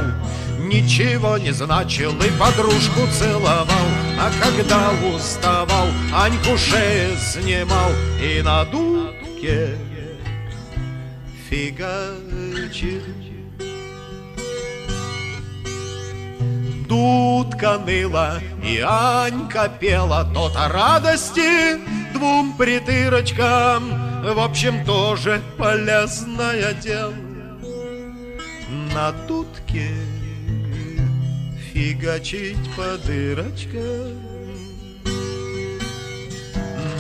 [0.59, 3.87] ничего не значил И подружку целовал,
[4.19, 7.91] а когда уставал Аньку шею снимал
[8.21, 9.77] и на дудке
[11.49, 13.01] фигачил.
[16.87, 21.77] Дудка ныла, и Анька пела Тот о радости
[22.13, 24.23] двум притырочкам.
[24.23, 27.13] В общем, тоже полезное дело.
[28.93, 29.91] На дудке
[31.77, 34.17] фигачить по дырочкам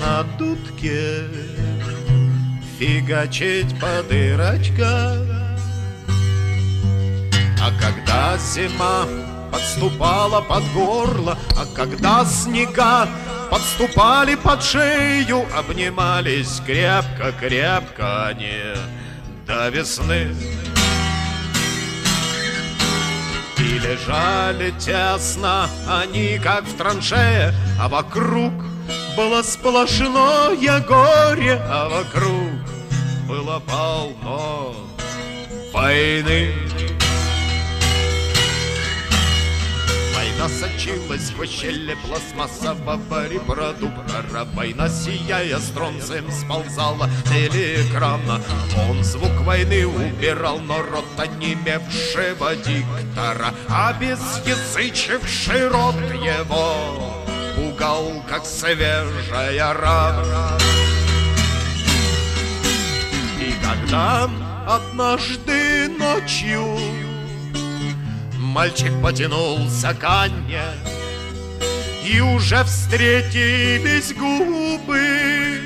[0.01, 1.23] На дудке
[2.77, 5.27] фигачить по дырочкам
[7.59, 9.07] А когда зима
[9.51, 13.09] подступала под горло, а когда снега
[13.49, 18.75] подступали под шею, обнимались крепко-крепко они
[19.47, 20.35] до весны.
[23.87, 28.53] Лежали тесно они, как в траншее, а вокруг
[29.15, 32.51] было сплошное горе, а вокруг
[33.27, 34.75] было полно
[35.73, 36.66] войны.
[40.47, 48.41] Сочилась в ущелье пластмассового репродуктора Война, сияя стронцем, сползала телеэкрана
[48.89, 57.25] Он звук войны убирал, но рот онемевшего диктора Обезъязычивший рот его
[57.55, 60.57] пугал, как свежая рана.
[63.39, 64.29] И когда
[64.67, 67.06] однажды ночью
[68.57, 70.63] Мальчик потянулся к Анне
[72.03, 75.61] И уже встретились губы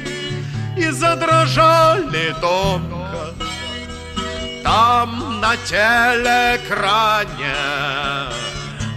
[0.76, 3.34] И задрожали тонко.
[4.62, 7.56] Там на телеэкране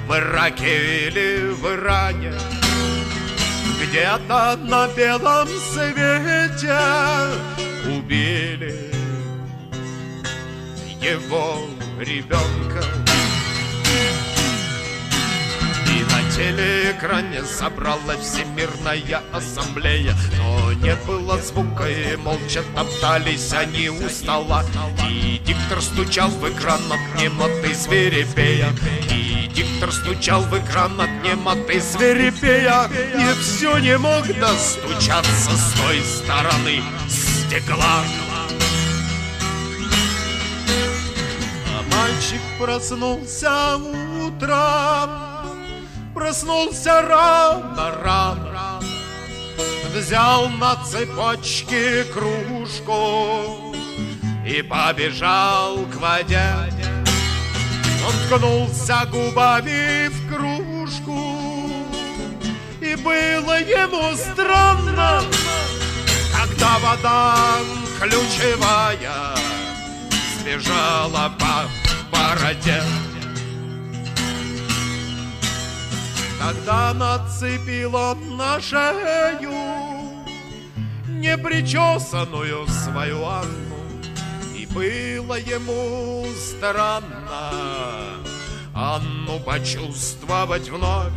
[0.08, 2.34] В Ираке или в Иране
[3.80, 6.80] Где-то на белом свете
[7.86, 8.90] Убили
[11.00, 11.60] его
[12.00, 12.82] ребенка
[16.34, 24.64] телеэкране собралась всемирная ассамблея Но не было звука и молча топтались они у стола.
[25.08, 28.68] И диктор стучал в экран от немоты свирепея
[29.10, 36.00] И диктор стучал в экран от немоты свирепея И все не мог достучаться с той
[36.02, 38.02] стороны стекла.
[41.92, 45.33] Мальчик проснулся утром,
[46.14, 48.80] проснулся рано-рано,
[49.92, 53.74] Взял на цепочке кружку
[54.44, 56.52] и побежал к воде.
[58.06, 61.70] Он ткнулся губами в кружку,
[62.80, 65.22] и было ему странно,
[66.36, 67.36] когда вода
[68.00, 69.36] ключевая
[70.40, 71.68] сбежала по
[72.10, 72.82] бороде.
[76.44, 79.50] Тогда нацепил он на шею
[81.08, 83.78] непричесанную свою Анну,
[84.54, 87.50] и было ему странно
[88.74, 91.14] Анну почувствовать вновь.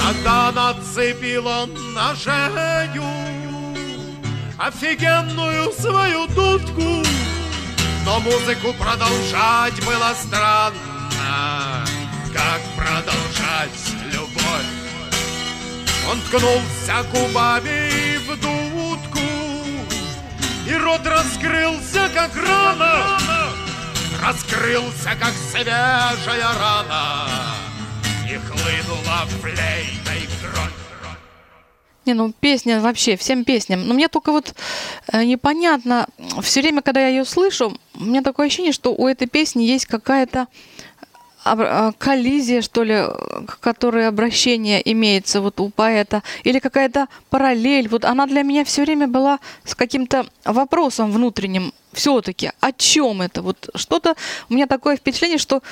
[0.00, 3.04] Тогда нацепил он на шею
[4.58, 7.06] офигенную свою дудку,
[8.04, 10.95] но музыку продолжать было странно,
[12.32, 13.70] как продолжать
[14.12, 14.86] любовь.
[16.10, 19.20] Он ткнулся губами в дудку,
[20.68, 23.18] и рот раскрылся, как рана,
[24.22, 27.28] раскрылся, как свежая рана,
[28.24, 30.72] и хлынула флейтой кровь.
[32.04, 33.88] Не, ну песня вообще, всем песням.
[33.88, 34.54] Но мне только вот
[35.12, 36.06] э, непонятно,
[36.40, 39.86] все время, когда я ее слышу, у меня такое ощущение, что у этой песни есть
[39.86, 40.46] какая-то
[41.98, 43.04] коллизия, что ли,
[43.46, 47.88] к которой обращение имеется вот у поэта, или какая-то параллель.
[47.88, 52.50] Вот она для меня все время была с каким-то вопросом внутренним все-таки.
[52.60, 53.42] О чем это?
[53.42, 54.14] Вот что-то,
[54.48, 55.62] у меня такое впечатление, что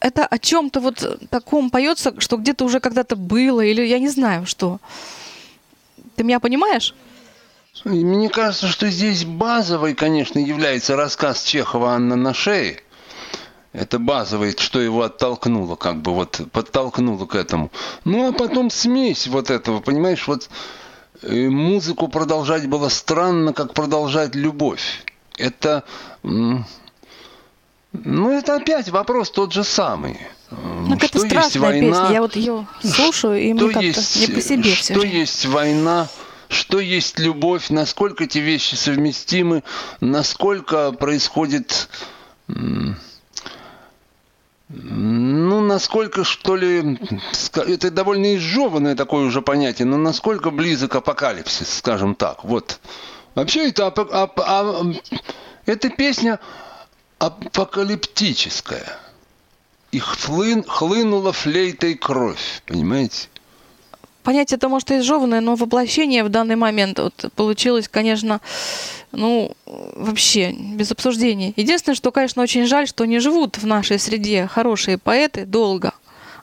[0.00, 4.46] это о чем-то вот таком поется, что где-то уже когда-то было, или я не знаю,
[4.46, 4.80] что.
[6.16, 6.94] Ты меня понимаешь?
[7.84, 12.82] Мне кажется, что здесь базовой, конечно, является рассказ Чехова «Анна на шее».
[13.72, 17.70] Это базовое, что его оттолкнуло, как бы вот подтолкнуло к этому.
[18.04, 20.50] Ну а потом смесь вот этого, понимаешь, вот
[21.22, 25.04] э, музыку продолжать было странно, как продолжать любовь.
[25.38, 25.84] Это,
[26.22, 26.64] ну
[27.92, 30.18] это опять вопрос тот же самый.
[30.50, 32.14] Ну, это страшная война, песня.
[32.14, 34.94] Я вот ее слушаю, и мне как-то не по себе все.
[34.94, 36.08] Что есть война,
[36.48, 39.62] что есть любовь, насколько эти вещи совместимы,
[40.00, 41.88] насколько происходит...
[44.72, 46.96] Ну, насколько, что ли,
[47.54, 52.44] это довольно изжеванное такое уже понятие, но насколько близок апокалипсис, скажем так.
[52.44, 52.78] Вот.
[53.34, 54.96] Вообще это, ап, ап, ап,
[55.66, 56.38] эта песня
[57.18, 58.96] апокалиптическая.
[59.90, 63.28] Их хлын, хлынула флейтой кровь, понимаете?
[64.22, 68.40] Понятие это может и изжеванное, но воплощение в данный момент вот получилось, конечно,
[69.12, 71.52] ну, вообще, без обсуждений.
[71.56, 75.92] Единственное, что, конечно, очень жаль, что не живут в нашей среде хорошие поэты долго,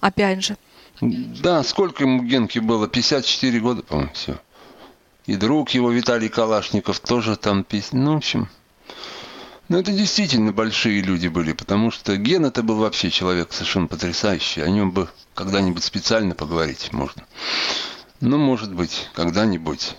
[0.02, 0.58] опять же.
[1.02, 2.88] Да, сколько ему Генке было?
[2.88, 4.40] 54 года, по-моему, все.
[5.28, 7.66] И друг его, Виталий Калашников, тоже там.
[7.92, 8.50] Ну, в общем,
[9.70, 14.62] ну, это действительно большие люди были, потому что Ген это был вообще человек совершенно потрясающий.
[14.62, 17.24] О нем бы когда-нибудь специально поговорить можно.
[18.22, 19.96] Ну, может быть, когда-нибудь.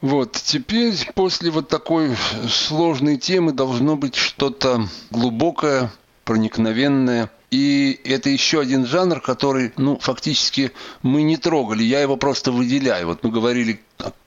[0.00, 2.16] Вот, теперь после вот такой
[2.48, 5.92] сложной темы должно быть что-то глубокое,
[6.24, 7.30] проникновенное.
[7.50, 10.72] И это еще один жанр, который, ну, фактически
[11.02, 11.82] мы не трогали.
[11.82, 13.06] Я его просто выделяю.
[13.06, 13.80] Вот мы говорили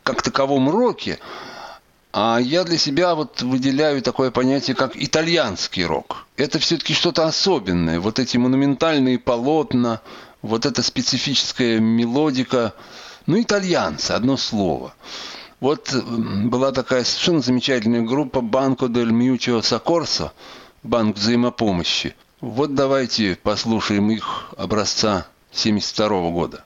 [0.04, 1.20] как таковом роке,
[2.20, 6.26] а я для себя вот выделяю такое понятие, как итальянский рок.
[6.36, 8.00] Это все-таки что-то особенное.
[8.00, 10.02] Вот эти монументальные полотна,
[10.42, 12.74] вот эта специфическая мелодика.
[13.28, 14.96] Ну, итальянцы, одно слово.
[15.60, 20.34] Вот была такая совершенно замечательная группа Банко дель Мьючио Сокорсо,
[20.82, 22.16] банк взаимопомощи.
[22.42, 26.64] Вот давайте послушаем их образца 72 года.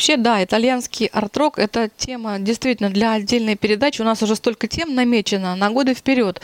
[0.00, 4.00] Вообще, да, итальянский арт-рок– это тема действительно для отдельной передачи.
[4.00, 6.40] У нас уже столько тем намечено на годы вперед.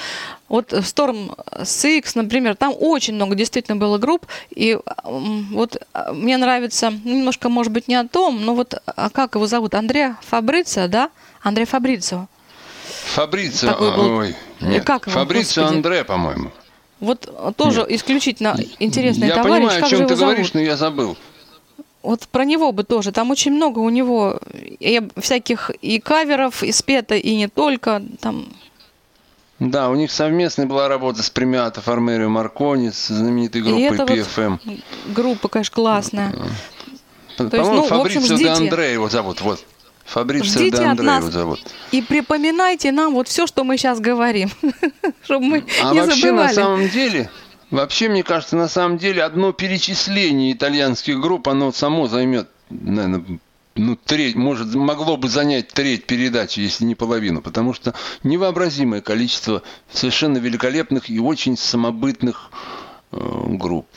[0.51, 4.27] Вот Storm Six, например, там очень много действительно было групп.
[4.55, 9.09] И вот а, мне нравится, ну, немножко, может быть, не о том, но вот а
[9.09, 9.75] как его зовут?
[9.75, 11.09] Андреа Фабрицио, да?
[11.41, 12.27] Андрей Фабрицио.
[13.15, 15.77] Фабрицио, был- ой, нет, как его, Фабрицио господи?
[15.79, 16.51] Андре, по-моему.
[17.01, 19.61] Вот тоже исключительно интересный я товарищ.
[19.61, 20.55] понимаю, о как же чем его ты говоришь, зовут?
[20.57, 21.17] но я забыл.
[22.07, 23.11] Вот про него бы тоже.
[23.13, 24.39] Там очень много у него
[24.81, 28.01] и всяких и каверов, и спета, и не только.
[28.21, 28.47] Там
[29.59, 34.11] Да, у них совместная была работа с премиато Формерио Маркони, с знаменитой группой это вот
[34.11, 34.81] PFM.
[35.15, 36.33] группа, конечно, классная.
[37.37, 38.51] По-моему, ну, Фабрицио де ждите.
[38.51, 39.41] Андре его зовут.
[39.43, 39.65] Вот.
[40.05, 41.61] Фабрицио Ждите де от Андре нас его зовут.
[41.93, 44.51] И припоминайте нам вот все, что мы сейчас говорим,
[45.25, 46.55] чтобы мы А не вообще, на забывали.
[46.55, 47.31] самом деле,
[47.71, 53.39] вообще, мне кажется, на самом деле, одно перечисление итальянских групп, оно само займет, наверное,
[53.77, 59.63] ну, треть, может, могло бы занять треть передачи, если не половину, потому что невообразимое количество
[59.93, 62.51] совершенно великолепных и очень самобытных
[63.13, 63.89] э, групп.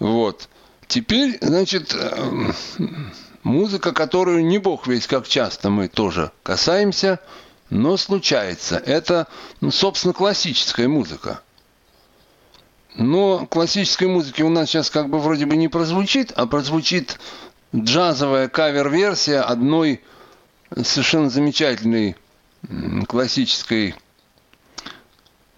[0.00, 0.48] Вот.
[0.88, 2.52] Теперь, значит, э,
[3.44, 7.20] музыка, которую не бог весь как часто мы тоже касаемся,
[7.70, 8.76] но случается.
[8.76, 9.28] Это,
[9.60, 11.40] ну, собственно, классическая музыка.
[12.94, 17.18] Но классической музыки у нас сейчас как бы вроде бы не прозвучит, а прозвучит
[17.74, 20.00] джазовая кавер-версия одной
[20.82, 22.16] совершенно замечательной
[23.08, 23.96] классической,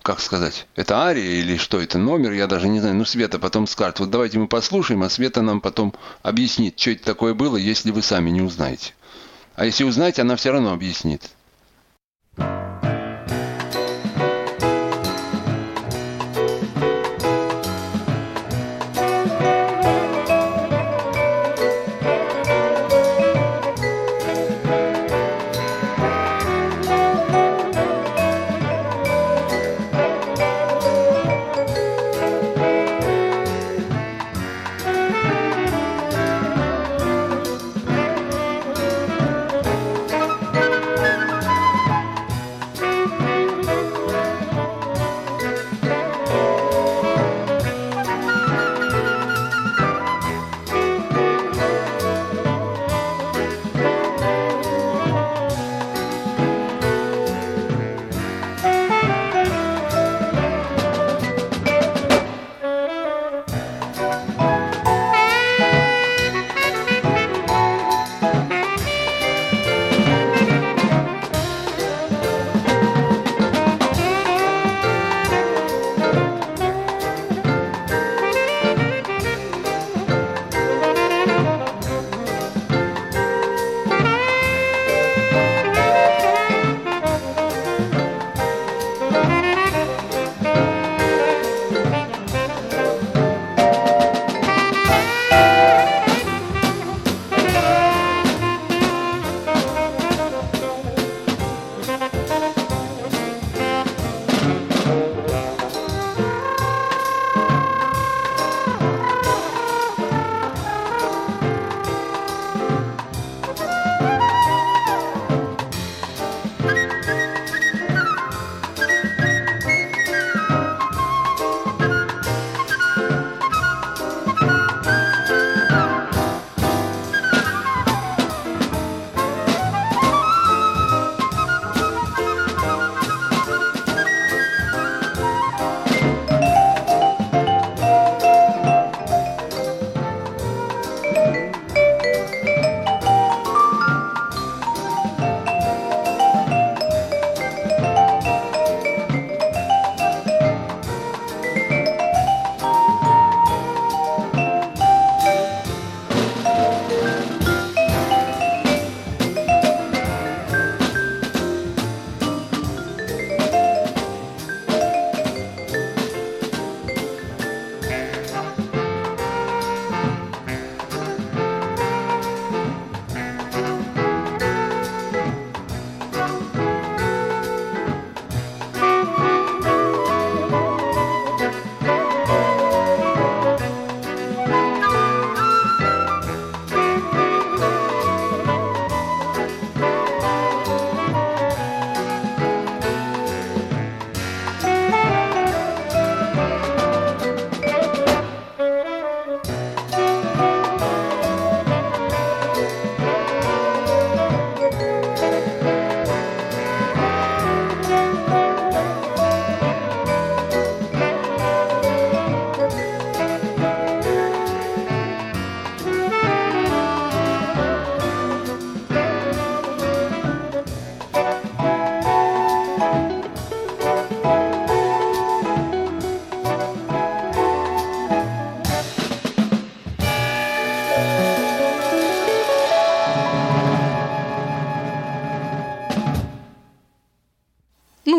[0.03, 3.67] как сказать, это ария или что это, номер, я даже не знаю, ну Света потом
[3.67, 7.91] скажет, вот давайте мы послушаем, а Света нам потом объяснит, что это такое было, если
[7.91, 8.95] вы сами не узнаете.
[9.55, 11.31] А если узнаете, она все равно объяснит.
[12.39, 12.96] Thank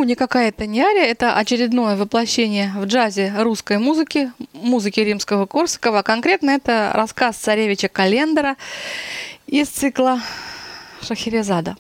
[0.08, 6.02] никакая это не ария, это очередное воплощение в джазе русской музыки, музыки римского Корсакова.
[6.02, 8.56] Конкретно это рассказ царевича Календера
[9.46, 10.22] из цикла
[11.02, 11.76] Шахерезада.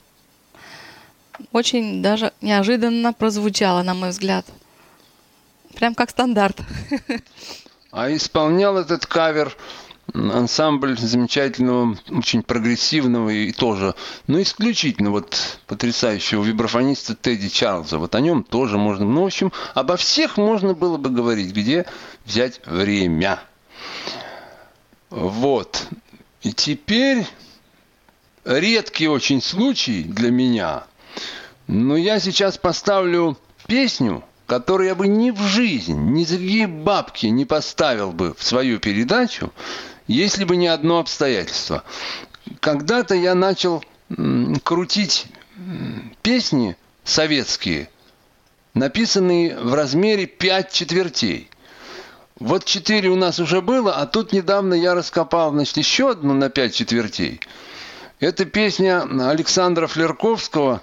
[1.51, 4.45] Очень даже неожиданно прозвучало, на мой взгляд.
[5.75, 6.59] Прям как стандарт.
[7.89, 9.55] А исполнял этот кавер
[10.17, 13.95] ансамбль замечательного, очень прогрессивного и тоже,
[14.27, 17.97] ну, исключительно вот потрясающего вибрафониста Тедди Чарльза.
[17.97, 21.85] Вот о нем тоже можно, ну, в общем, обо всех можно было бы говорить, где
[22.25, 23.39] взять время.
[25.09, 25.87] Вот.
[26.41, 27.25] И теперь
[28.45, 30.83] редкий очень случай для меня,
[31.67, 33.37] но я сейчас поставлю
[33.67, 38.43] песню, которую я бы ни в жизнь, ни за какие бабки не поставил бы в
[38.43, 39.51] свою передачу,
[40.07, 41.83] если бы не одно обстоятельство.
[42.59, 43.83] Когда-то я начал
[44.63, 45.27] крутить
[46.21, 47.89] песни советские,
[48.73, 51.49] написанные в размере 5 четвертей.
[52.39, 56.49] Вот 4 у нас уже было, а тут недавно я раскопал, значит, еще одну на
[56.49, 57.41] 5 четвертей.
[58.19, 60.81] Это песня Александра Флерковского.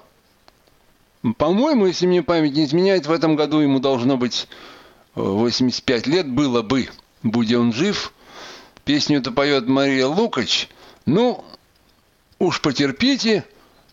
[1.38, 4.46] По-моему, если мне память не изменяет, в этом году ему должно быть
[5.14, 6.88] 85 лет, было бы,
[7.22, 8.12] будь он жив–
[8.84, 10.68] Песню это поет Мария Лукач.
[11.06, 11.44] Ну,
[12.38, 13.44] уж потерпите.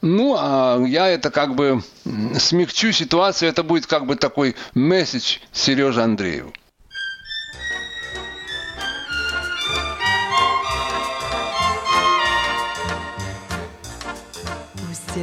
[0.01, 1.83] Ну, а я это как бы
[2.37, 3.49] смягчу ситуацию.
[3.49, 6.53] Это будет как бы такой месседж Сереже Андрееву.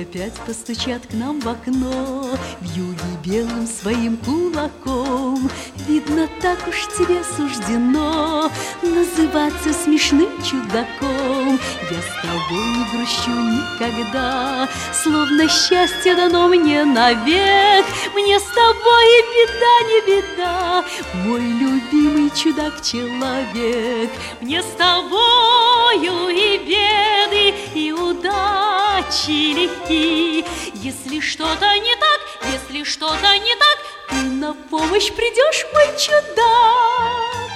[0.03, 2.29] Опять постучат к нам в окно
[2.61, 5.51] В юге белым своим кулаком.
[5.87, 8.51] Видно, так уж тебе суждено
[8.83, 11.59] Называться смешным чудаком.
[11.91, 17.87] Я с тобой не грущу никогда Словно счастье дано мне навек.
[18.15, 20.85] Мне с тобой и беда не беда
[21.25, 24.11] Мой любимый чудак-человек.
[24.41, 29.49] Мне с тобою и беды, и удачи
[29.89, 30.44] легки
[30.74, 32.20] Если что-то не так,
[32.52, 33.78] если что-то не так
[34.09, 37.48] Ты на помощь придешь, мой чудак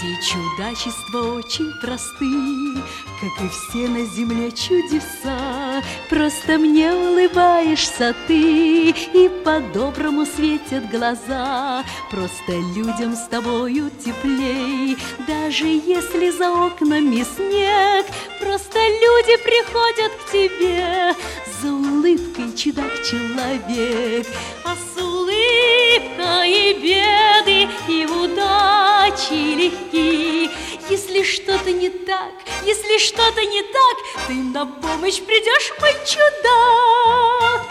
[0.00, 2.82] все чудачества очень просты,
[3.20, 5.82] Как и все на земле чудеса.
[6.08, 11.84] Просто мне улыбаешься ты, И по-доброму светят глаза.
[12.10, 14.96] Просто людям с тобою теплей,
[15.26, 18.06] Даже если за окнами снег.
[18.40, 21.14] Просто люди приходят к тебе
[21.60, 24.26] За улыбкой чудак-человек.
[24.64, 30.50] А с улыбкой беды, и удачи легки.
[30.88, 32.32] Если что-то не так,
[32.64, 37.66] если что-то не так, Ты на помощь придешь, мой чудак.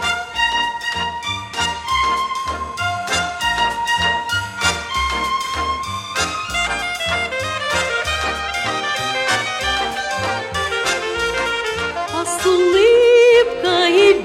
[12.12, 12.24] А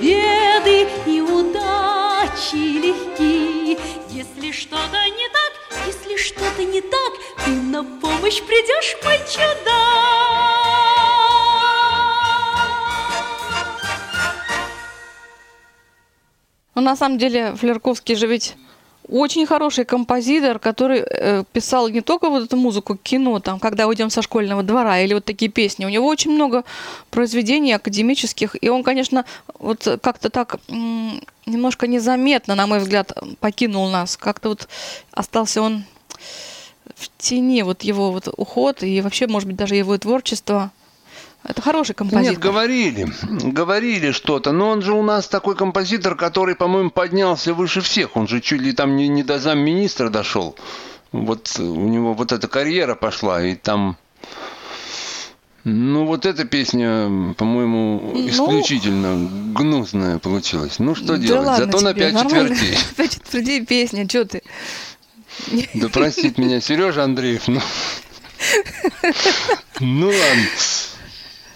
[0.01, 3.77] беды, и удачи легки.
[4.09, 5.44] Если что-то не так,
[6.16, 7.14] если что-то не так,
[7.44, 9.66] Ты на помощь придешь, мой чудак.
[16.76, 18.56] Но на самом деле Флерковский же ведь
[19.08, 24.10] очень хороший композитор, который э, писал не только вот эту музыку кино, там, когда уйдем
[24.10, 25.86] со школьного двора, или вот такие песни.
[25.86, 26.64] У него очень много
[27.12, 29.24] произведений академических, и он, конечно,
[29.60, 30.58] вот как-то так
[31.46, 34.18] немножко незаметно, на мой взгляд, покинул нас.
[34.18, 34.68] Как-то вот
[35.12, 35.86] остался он
[36.95, 40.72] в тени, вот его вот уход, и вообще, может быть, даже его творчество.
[41.43, 42.31] Это хороший композитор.
[42.31, 47.81] Нет, говорили, говорили что-то, но он же у нас такой композитор, который, по-моему, поднялся выше
[47.81, 48.15] всех.
[48.18, 50.56] Он же чуть ли там не, не до замминистра дошел.
[51.11, 53.97] Вот у него вот эта карьера пошла, и там...
[55.64, 58.27] Ну, вот эта песня, по-моему, Ну.
[58.30, 60.77] исключительно гнусная получилась.
[60.77, 61.47] Ну, что Да делать?
[61.47, 62.77] ладно Зато на пять четвертей.
[62.97, 64.43] Пять четвертей песня, что ты?
[65.74, 67.62] Да простит меня Сережа Андреев, ну...
[69.80, 70.45] Ну ладно.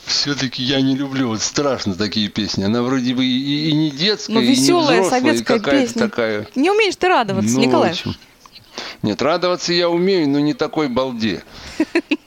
[0.06, 2.64] Все-таки я не люблю, вот страшно такие песни.
[2.64, 5.88] Она вроде бы и, и не детская, Ну, и не веселая взрослая, и советская какая-то
[5.88, 6.02] песня.
[6.10, 6.48] такая.
[6.56, 7.92] Не умеешь ты радоваться, Ну, Николай.
[7.92, 8.16] общем.
[9.04, 11.44] Нет, радоваться я умею, но не такой балде.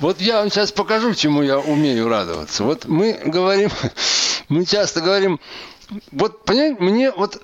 [0.00, 2.64] Вот я вам сейчас покажу, чему я умею радоваться.
[2.64, 3.70] Вот мы говорим,
[4.48, 5.40] мы часто говорим,
[6.10, 7.40] вот, понимаете, мне вот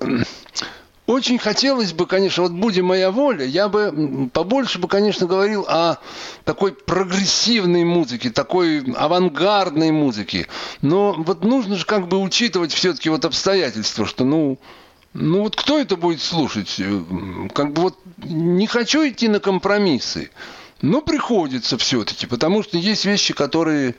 [1.07, 5.97] очень хотелось бы, конечно, вот будем моя воля, я бы побольше бы, конечно, говорил о
[6.45, 10.47] такой прогрессивной музыке, такой авангардной музыке.
[10.81, 14.57] Но вот нужно же как бы учитывать все-таки вот обстоятельства, что, ну,
[15.13, 16.75] ну вот кто это будет слушать?
[16.79, 17.01] Э,
[17.53, 20.29] Как бы вот не хочу идти на компромиссы,
[20.81, 23.95] но приходится все-таки, потому что есть вещи, которые,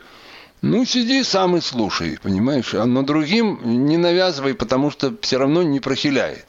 [0.63, 5.63] ну, сиди сам и слушай, понимаешь, а но другим не навязывай, потому что все равно
[5.63, 6.47] не прохиляет.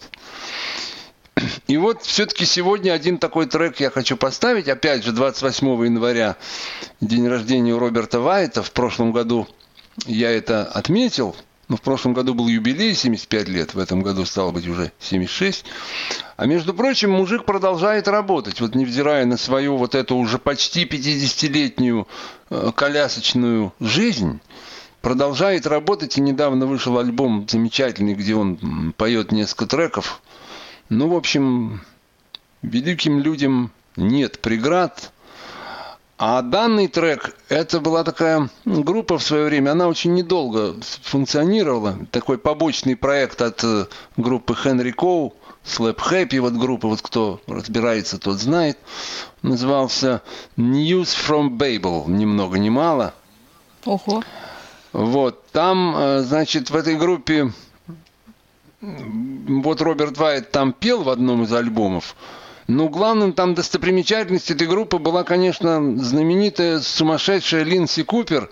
[1.68, 4.68] И вот все-таки сегодня один такой трек я хочу поставить.
[4.68, 6.38] Опять же, 28 января,
[7.02, 8.64] день рождения у Роберта Вайта.
[8.64, 9.48] В прошлом году
[10.06, 11.36] я это отметил.
[11.70, 15.66] Но в прошлом году был юбилей 75 лет, в этом году стало быть уже 76.
[16.36, 22.06] А между прочим, мужик продолжает работать, вот невзирая на свою вот эту уже почти 50-летнюю
[22.50, 24.42] э, колясочную жизнь,
[25.02, 26.18] продолжает работать.
[26.18, 30.22] И недавно вышел альбом замечательный, где он поет несколько треков.
[30.90, 31.82] Ну, в общем,
[32.62, 35.12] великим людям нет преград.
[36.18, 41.98] А данный трек, это была такая группа в свое время, она очень недолго функционировала.
[42.12, 45.34] Такой побочный проект от э, группы Хенри Коу,
[45.66, 48.78] Slap Happy, вот группа, вот кто разбирается, тот знает.
[49.42, 50.22] Назывался
[50.56, 53.14] News from Babel, ни много ни мало.
[53.84, 54.24] Ого.
[54.94, 57.52] Вот, там, э, значит, в этой группе,
[58.84, 62.16] вот Роберт Вайт там пел в одном из альбомов,
[62.68, 68.50] но главным там достопримечательностью этой группы была, конечно, знаменитая сумасшедшая Линси Купер,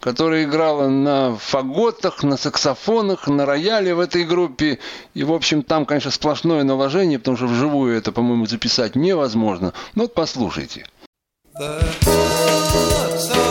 [0.00, 4.78] которая играла на фаготах, на саксофонах, на рояле в этой группе.
[5.14, 9.72] И, в общем, там, конечно, сплошное наложение, потому что вживую это, по-моему, записать невозможно.
[9.94, 10.86] Ну вот послушайте.
[13.20, 13.49] The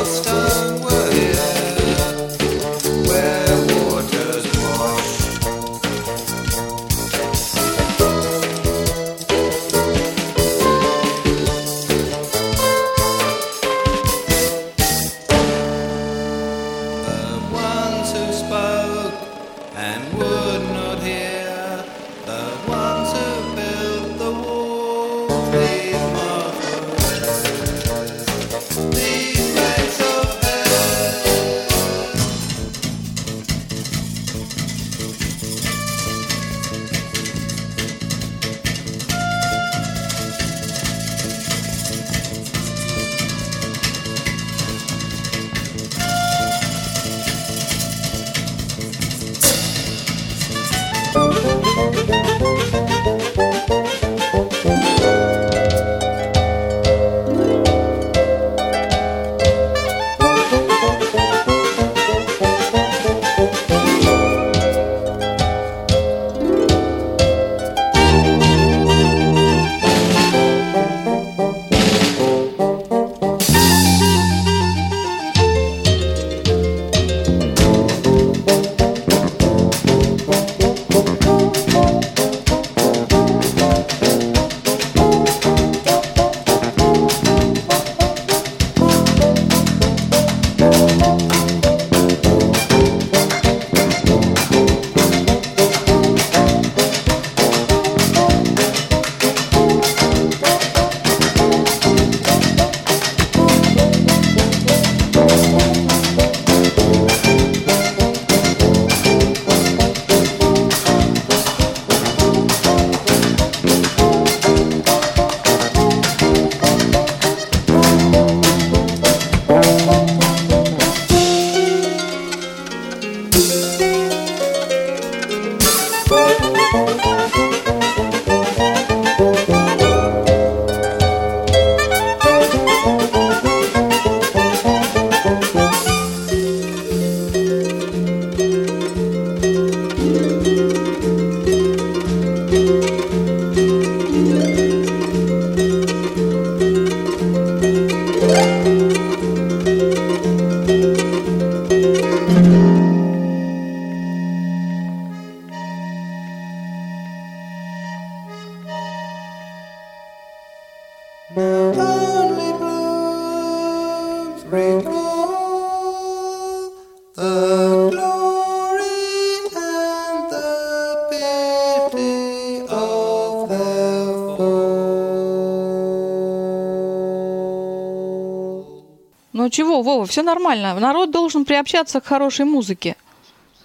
[179.50, 180.80] Ну чего, Вова, все нормально.
[180.80, 182.96] Народ должен приобщаться к хорошей музыке.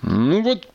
[0.01, 0.66] Ну вот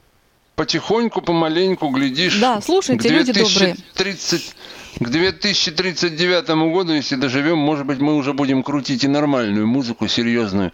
[0.54, 2.38] потихоньку, помаленьку, глядишь.
[2.38, 3.74] Да, слушайте, к люди добрые.
[3.96, 4.56] 2030
[5.00, 10.74] К 2039 году, если доживем, может быть, мы уже будем крутить и нормальную музыку, серьезную.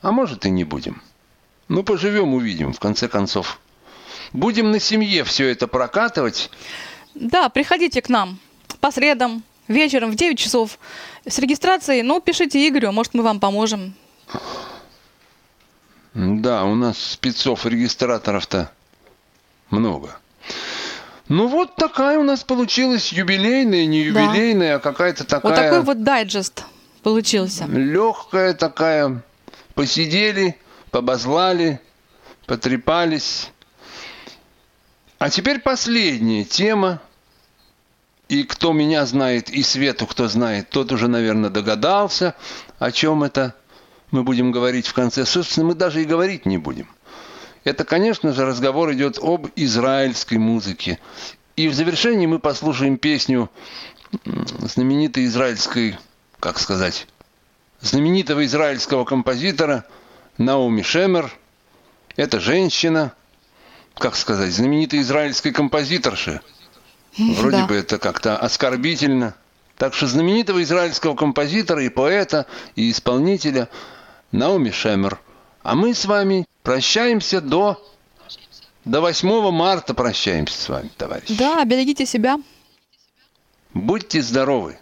[0.00, 1.02] А может и не будем.
[1.68, 3.60] Ну, поживем, увидим, в конце концов.
[4.32, 6.50] Будем на семье все это прокатывать.
[7.14, 8.38] Да, приходите к нам
[8.80, 10.78] по средам, вечером в 9 часов
[11.26, 12.02] с регистрацией.
[12.02, 13.94] Ну, пишите Игорю, может, мы вам поможем.
[16.14, 18.70] Да, у нас спецов, регистраторов-то
[19.70, 20.16] много.
[21.28, 24.20] Ну вот такая у нас получилась юбилейная, не Да.
[24.20, 25.50] юбилейная, а какая-то такая...
[25.52, 26.64] Вот такой вот дайджест
[27.02, 27.64] получился.
[27.64, 29.22] Легкая такая.
[29.74, 30.56] Посидели,
[30.90, 31.80] побазлали,
[32.46, 33.50] потрепались.
[35.18, 37.00] А теперь последняя тема.
[38.28, 42.34] И кто меня знает, и Свету кто знает, тот уже, наверное, догадался,
[42.78, 43.54] о чем это
[44.10, 45.26] мы будем говорить в конце.
[45.26, 46.88] Собственно, мы даже и говорить не будем.
[47.64, 50.98] Это, конечно же, разговор идет об израильской музыке.
[51.56, 53.50] И в завершении мы послушаем песню
[54.58, 55.98] знаменитой израильской,
[56.40, 57.06] как сказать,
[57.80, 59.84] знаменитого израильского композитора
[60.38, 61.32] Наоми Шемер.
[62.16, 63.12] Это женщина,
[63.96, 66.40] как сказать, знаменитой израильской композиторши.
[67.18, 67.66] Вроде Да.
[67.66, 69.34] бы это как-то оскорбительно.
[69.76, 72.46] Так что знаменитого израильского композитора и поэта,
[72.76, 73.68] и исполнителя
[74.32, 75.20] Наоми Шемер.
[75.62, 77.82] А мы с вами прощаемся до,
[78.84, 81.34] до 8 марта прощаемся с вами, товарищи.
[81.36, 82.38] Да, берегите себя.
[83.72, 84.78] Будьте здоровы.